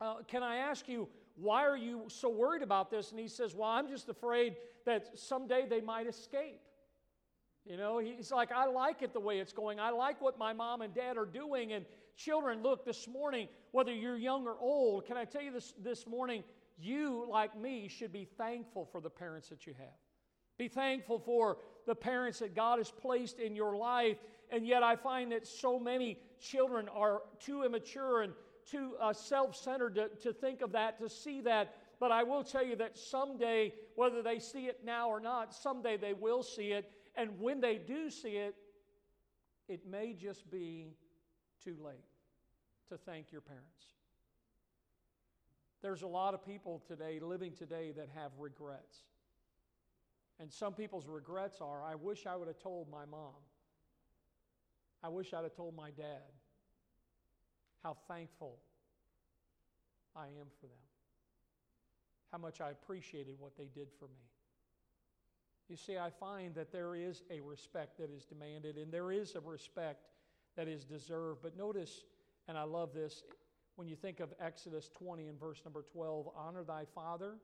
[0.00, 3.10] uh, Can I ask you, why are you so worried about this?
[3.10, 4.56] And he says, Well, I'm just afraid
[4.86, 6.60] that someday they might escape.
[7.64, 9.80] You know, he's like, I like it the way it's going.
[9.80, 11.72] I like what my mom and dad are doing.
[11.72, 15.72] And children, look, this morning, whether you're young or old, can I tell you this
[15.82, 16.44] this morning?
[16.76, 19.96] You, like me, should be thankful for the parents that you have.
[20.58, 21.56] Be thankful for
[21.86, 24.18] the parents that God has placed in your life.
[24.50, 28.34] And yet, I find that so many children are too immature and
[28.70, 31.74] too uh, self centered to, to think of that, to see that.
[32.00, 35.96] But I will tell you that someday, whether they see it now or not, someday
[35.96, 36.90] they will see it.
[37.16, 38.54] And when they do see it,
[39.68, 40.96] it may just be
[41.62, 42.04] too late
[42.88, 43.94] to thank your parents.
[45.82, 49.04] There's a lot of people today living today that have regrets.
[50.40, 53.34] And some people's regrets are I wish I would have told my mom.
[55.02, 56.32] I wish I'd have told my dad
[57.82, 58.58] how thankful
[60.16, 60.83] I am for them,
[62.34, 64.24] how much I appreciated what they did for me.
[65.68, 69.36] You see, I find that there is a respect that is demanded and there is
[69.36, 70.08] a respect
[70.56, 71.42] that is deserved.
[71.44, 72.02] But notice,
[72.48, 73.22] and I love this,
[73.76, 77.36] when you think of Exodus 20 and verse number 12 honor thy father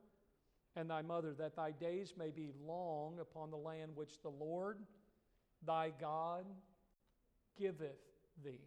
[0.75, 4.79] and thy mother, that thy days may be long upon the land which the Lord
[5.65, 6.47] thy God
[7.57, 8.01] giveth
[8.45, 8.67] thee.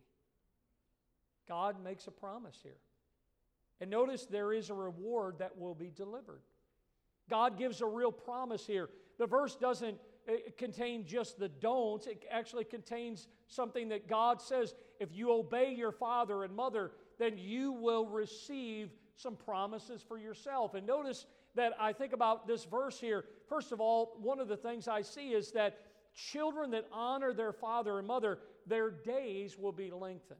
[1.49, 2.79] God makes a promise here.
[3.81, 6.41] And notice there is a reward that will be delivered.
[7.29, 8.89] God gives a real promise here.
[9.17, 9.97] The verse doesn't
[10.27, 15.73] uh, contain just the don'ts, it actually contains something that God says if you obey
[15.73, 20.75] your father and mother, then you will receive some promises for yourself.
[20.75, 23.25] And notice that I think about this verse here.
[23.49, 25.77] First of all, one of the things I see is that
[26.15, 30.39] children that honor their father and mother, their days will be lengthened.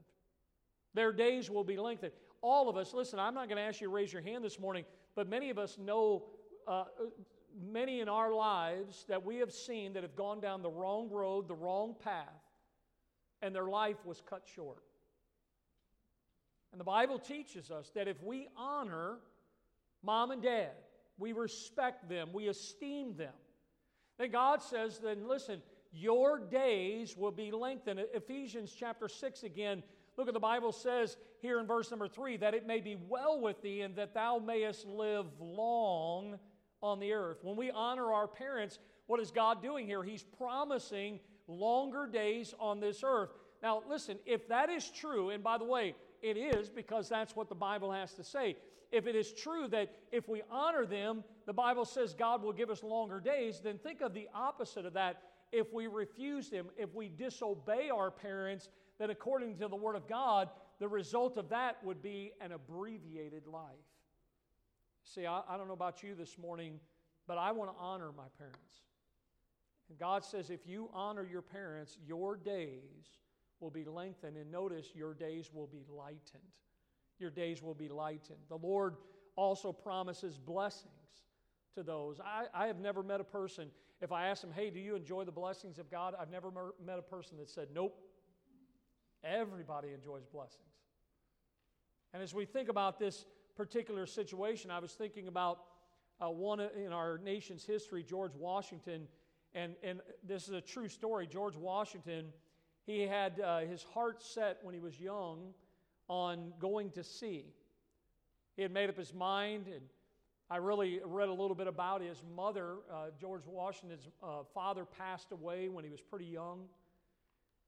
[0.94, 2.14] Their days will be lengthened.
[2.44, 4.60] All of us, listen, I'm not going to ask you to raise your hand this
[4.60, 4.84] morning,
[5.16, 6.26] but many of us know,
[6.68, 6.84] uh,
[7.72, 11.48] many in our lives that we have seen that have gone down the wrong road,
[11.48, 12.28] the wrong path,
[13.42, 14.84] and their life was cut short.
[16.74, 19.20] And the Bible teaches us that if we honor
[20.04, 20.72] mom and dad,
[21.18, 23.34] we respect them, we esteem them,
[24.18, 25.62] then God says, then listen,
[25.94, 28.02] your days will be lengthened.
[28.14, 29.82] Ephesians chapter 6 again,
[30.18, 33.40] look at the Bible says here in verse number 3 that it may be well
[33.40, 36.40] with thee and that thou mayest live long
[36.82, 37.38] on the earth.
[37.44, 40.02] When we honor our parents, what is God doing here?
[40.04, 43.30] He's promising longer days on this earth.
[43.62, 47.50] Now, listen, if that is true, and by the way, it is because that's what
[47.50, 48.56] the Bible has to say.
[48.92, 52.70] If it is true that if we honor them, the Bible says God will give
[52.70, 55.22] us longer days, then think of the opposite of that.
[55.52, 58.70] If we refuse them, if we disobey our parents,
[59.00, 60.50] then according to the Word of God,
[60.84, 63.72] the result of that would be an abbreviated life.
[65.06, 66.78] See, I, I don't know about you this morning,
[67.26, 68.82] but I want to honor my parents.
[69.88, 73.22] And God says if you honor your parents, your days
[73.62, 74.36] will be lengthened.
[74.36, 76.52] And notice, your days will be lightened.
[77.18, 78.40] Your days will be lightened.
[78.50, 78.98] The Lord
[79.38, 80.90] also promises blessings
[81.76, 82.20] to those.
[82.20, 83.70] I, I have never met a person,
[84.02, 86.14] if I ask them, hey, do you enjoy the blessings of God?
[86.20, 86.52] I've never
[86.86, 87.98] met a person that said, nope.
[89.24, 90.73] Everybody enjoys blessings.
[92.14, 95.60] And as we think about this particular situation, I was thinking about
[96.22, 99.08] uh, one in our nation's history, George Washington.
[99.56, 101.28] And, and this is a true story.
[101.28, 102.26] George Washington
[102.86, 105.54] he had uh, his heart set when he was young
[106.10, 107.46] on going to sea.
[108.56, 109.82] He had made up his mind, and
[110.50, 112.76] I really read a little bit about his mother.
[112.92, 116.66] Uh, George Washington's uh, father passed away when he was pretty young.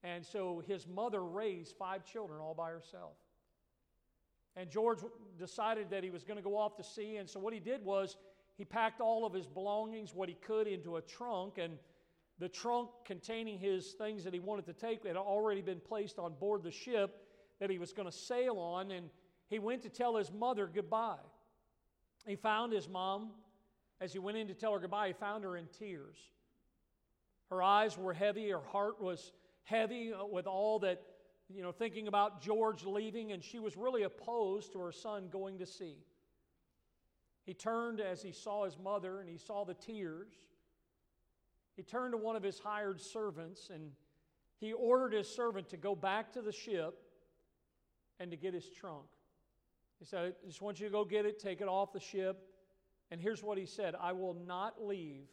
[0.04, 3.14] And so his mother raised five children all by herself.
[4.56, 5.00] And George
[5.38, 7.18] decided that he was going to go off to sea.
[7.18, 8.18] And so what he did was
[8.58, 11.58] he packed all of his belongings, what he could, into a trunk.
[11.58, 11.78] And
[12.40, 16.34] the trunk containing his things that he wanted to take had already been placed on
[16.40, 17.28] board the ship
[17.60, 19.10] that he was going to sail on, and
[19.50, 21.16] he went to tell his mother goodbye.
[22.26, 23.32] He found his mom.
[24.02, 26.18] As he went in to tell her goodbye, he found her in tears.
[27.50, 29.32] Her eyes were heavy, her heart was
[29.64, 31.02] heavy with all that,
[31.54, 35.60] you know, thinking about George leaving, and she was really opposed to her son going
[35.60, 35.98] to sea.
[37.46, 40.34] He turned as he saw his mother and he saw the tears.
[41.76, 43.92] He turned to one of his hired servants and
[44.58, 46.96] he ordered his servant to go back to the ship
[48.20, 49.06] and to get his trunk.
[50.00, 52.50] He said, I just want you to go get it, take it off the ship.
[53.12, 55.28] And here's what he said I will not leave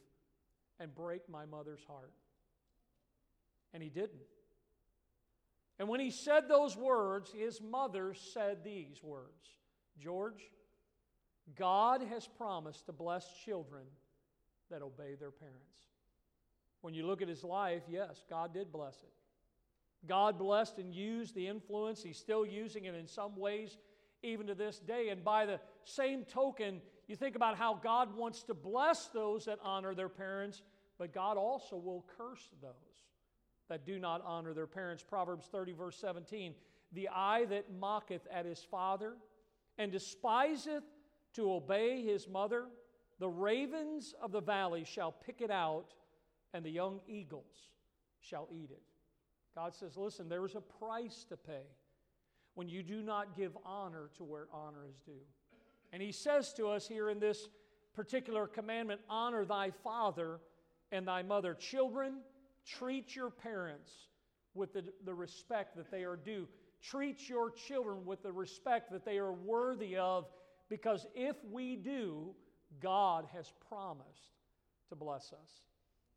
[0.78, 2.12] and break my mother's heart.
[3.72, 4.20] And he didn't.
[5.78, 9.48] And when he said those words, his mother said these words
[9.98, 10.42] George,
[11.56, 13.84] God has promised to bless children
[14.70, 15.58] that obey their parents.
[16.80, 19.12] When you look at his life, yes, God did bless it.
[20.06, 22.02] God blessed and used the influence.
[22.02, 23.78] He's still using it in some ways,
[24.22, 25.10] even to this day.
[25.10, 29.58] And by the same token, you think about how God wants to bless those that
[29.62, 30.62] honor their parents,
[30.98, 32.91] but God also will curse those
[33.68, 35.02] that do not honor their parents.
[35.02, 36.54] Proverbs 30, verse 17
[36.92, 39.14] The eye that mocketh at his father
[39.78, 40.84] and despiseth
[41.34, 42.66] to obey his mother,
[43.18, 45.94] the ravens of the valley shall pick it out,
[46.52, 47.70] and the young eagles
[48.20, 48.82] shall eat it.
[49.54, 51.66] God says, listen, there is a price to pay
[52.54, 55.24] when you do not give honor to where honor is due.
[55.92, 57.48] And he says to us here in this
[57.94, 60.40] particular commandment honor thy father
[60.90, 61.54] and thy mother.
[61.54, 62.18] Children,
[62.66, 63.90] treat your parents
[64.54, 66.46] with the, the respect that they are due.
[66.82, 70.26] Treat your children with the respect that they are worthy of,
[70.68, 72.34] because if we do,
[72.80, 74.36] God has promised
[74.88, 75.50] to bless us.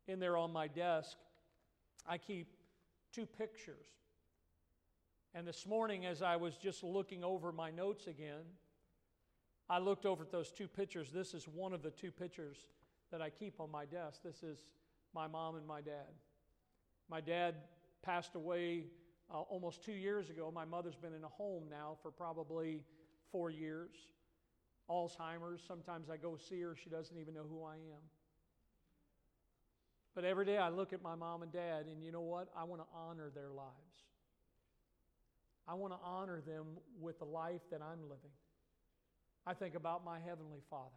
[0.08, 1.16] In there on my desk,
[2.06, 2.48] I keep
[3.12, 3.86] two pictures.
[5.34, 8.44] And this morning, as I was just looking over my notes again,
[9.68, 11.10] I looked over at those two pictures.
[11.10, 12.56] This is one of the two pictures
[13.10, 14.22] that I keep on my desk.
[14.24, 14.58] This is
[15.14, 16.12] my mom and my dad.
[17.08, 17.54] My dad
[18.02, 18.84] passed away
[19.32, 20.50] uh, almost two years ago.
[20.54, 22.82] My mother's been in a home now for probably
[23.30, 23.90] four years.
[24.90, 25.60] Alzheimer's.
[25.66, 28.02] Sometimes I go see her, she doesn't even know who I am.
[30.14, 32.48] But every day I look at my mom and dad, and you know what?
[32.56, 33.70] I want to honor their lives.
[35.68, 36.64] I want to honor them
[37.00, 38.30] with the life that I'm living.
[39.46, 40.90] I think about my Heavenly Father.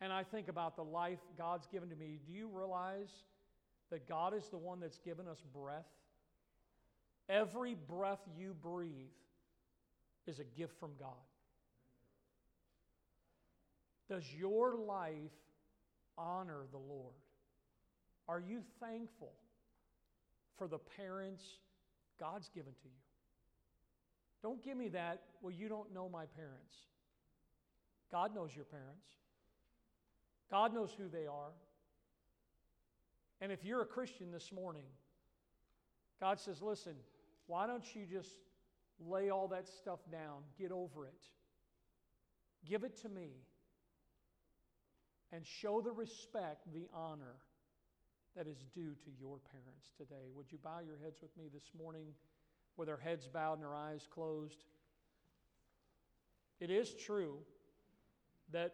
[0.00, 2.18] And I think about the life God's given to me.
[2.26, 3.10] Do you realize
[3.90, 5.86] that God is the one that's given us breath?
[7.28, 8.90] Every breath you breathe
[10.26, 11.12] is a gift from God.
[14.08, 15.32] Does your life
[16.18, 17.14] honor the Lord?
[18.28, 19.32] Are you thankful
[20.58, 21.42] for the parents
[22.20, 23.04] God's given to you?
[24.42, 26.74] Don't give me that, well, you don't know my parents.
[28.12, 29.06] God knows your parents,
[30.50, 31.52] God knows who they are.
[33.40, 34.86] And if you're a Christian this morning,
[36.20, 36.94] God says, listen,
[37.46, 38.30] why don't you just
[39.04, 41.24] lay all that stuff down, get over it,
[42.68, 43.30] give it to me,
[45.32, 47.34] and show the respect, the honor
[48.36, 50.30] that is due to your parents today.
[50.34, 52.06] Would you bow your heads with me this morning
[52.76, 54.64] with our heads bowed and our eyes closed?
[56.60, 57.38] It is true
[58.52, 58.72] that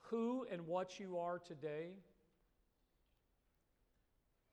[0.00, 1.90] who and what you are today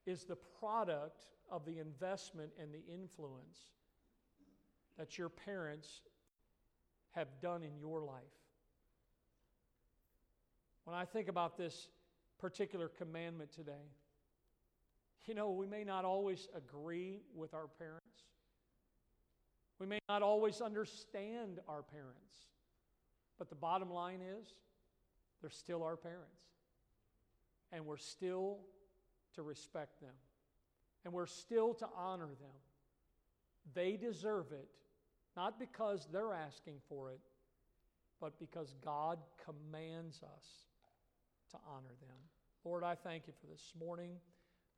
[0.05, 3.57] is the product of the investment and the influence
[4.97, 6.01] that your parents
[7.11, 8.23] have done in your life.
[10.85, 11.87] When I think about this
[12.39, 13.89] particular commandment today,
[15.25, 18.05] you know, we may not always agree with our parents.
[19.79, 22.45] We may not always understand our parents.
[23.37, 24.53] But the bottom line is,
[25.41, 26.41] they're still our parents.
[27.71, 28.59] And we're still
[29.35, 30.13] to respect them.
[31.03, 32.55] And we're still to honor them.
[33.73, 34.67] They deserve it,
[35.35, 37.19] not because they're asking for it,
[38.19, 40.45] but because God commands us
[41.51, 42.17] to honor them.
[42.63, 44.11] Lord, I thank you for this morning.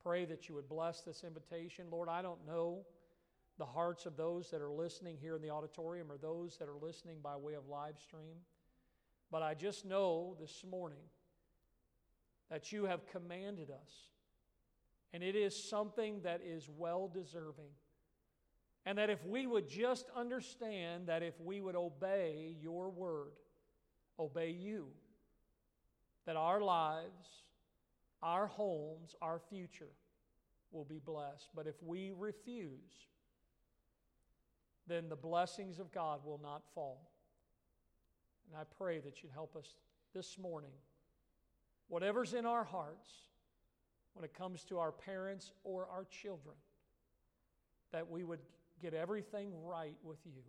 [0.02, 1.86] Pray that you would bless this invitation.
[1.90, 2.84] Lord, I don't know
[3.58, 6.78] the hearts of those that are listening here in the auditorium or those that are
[6.80, 8.36] listening by way of live stream,
[9.30, 11.02] but I just know this morning
[12.50, 13.90] that you have commanded us,
[15.12, 17.70] and it is something that is well deserving.
[18.86, 23.32] And that if we would just understand that if we would obey your word,
[24.18, 24.88] obey you,
[26.26, 27.42] that our lives
[28.22, 29.92] our homes, our future
[30.70, 31.48] will be blessed.
[31.54, 33.06] But if we refuse,
[34.86, 37.10] then the blessings of God will not fall.
[38.48, 39.66] And I pray that you'd help us
[40.14, 40.72] this morning.
[41.88, 43.08] Whatever's in our hearts
[44.18, 46.56] when it comes to our parents or our children,
[47.92, 48.40] that we would
[48.82, 50.42] get everything right with you.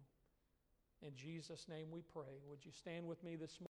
[1.05, 2.41] In Jesus' name we pray.
[2.49, 3.67] Would you stand with me this morning?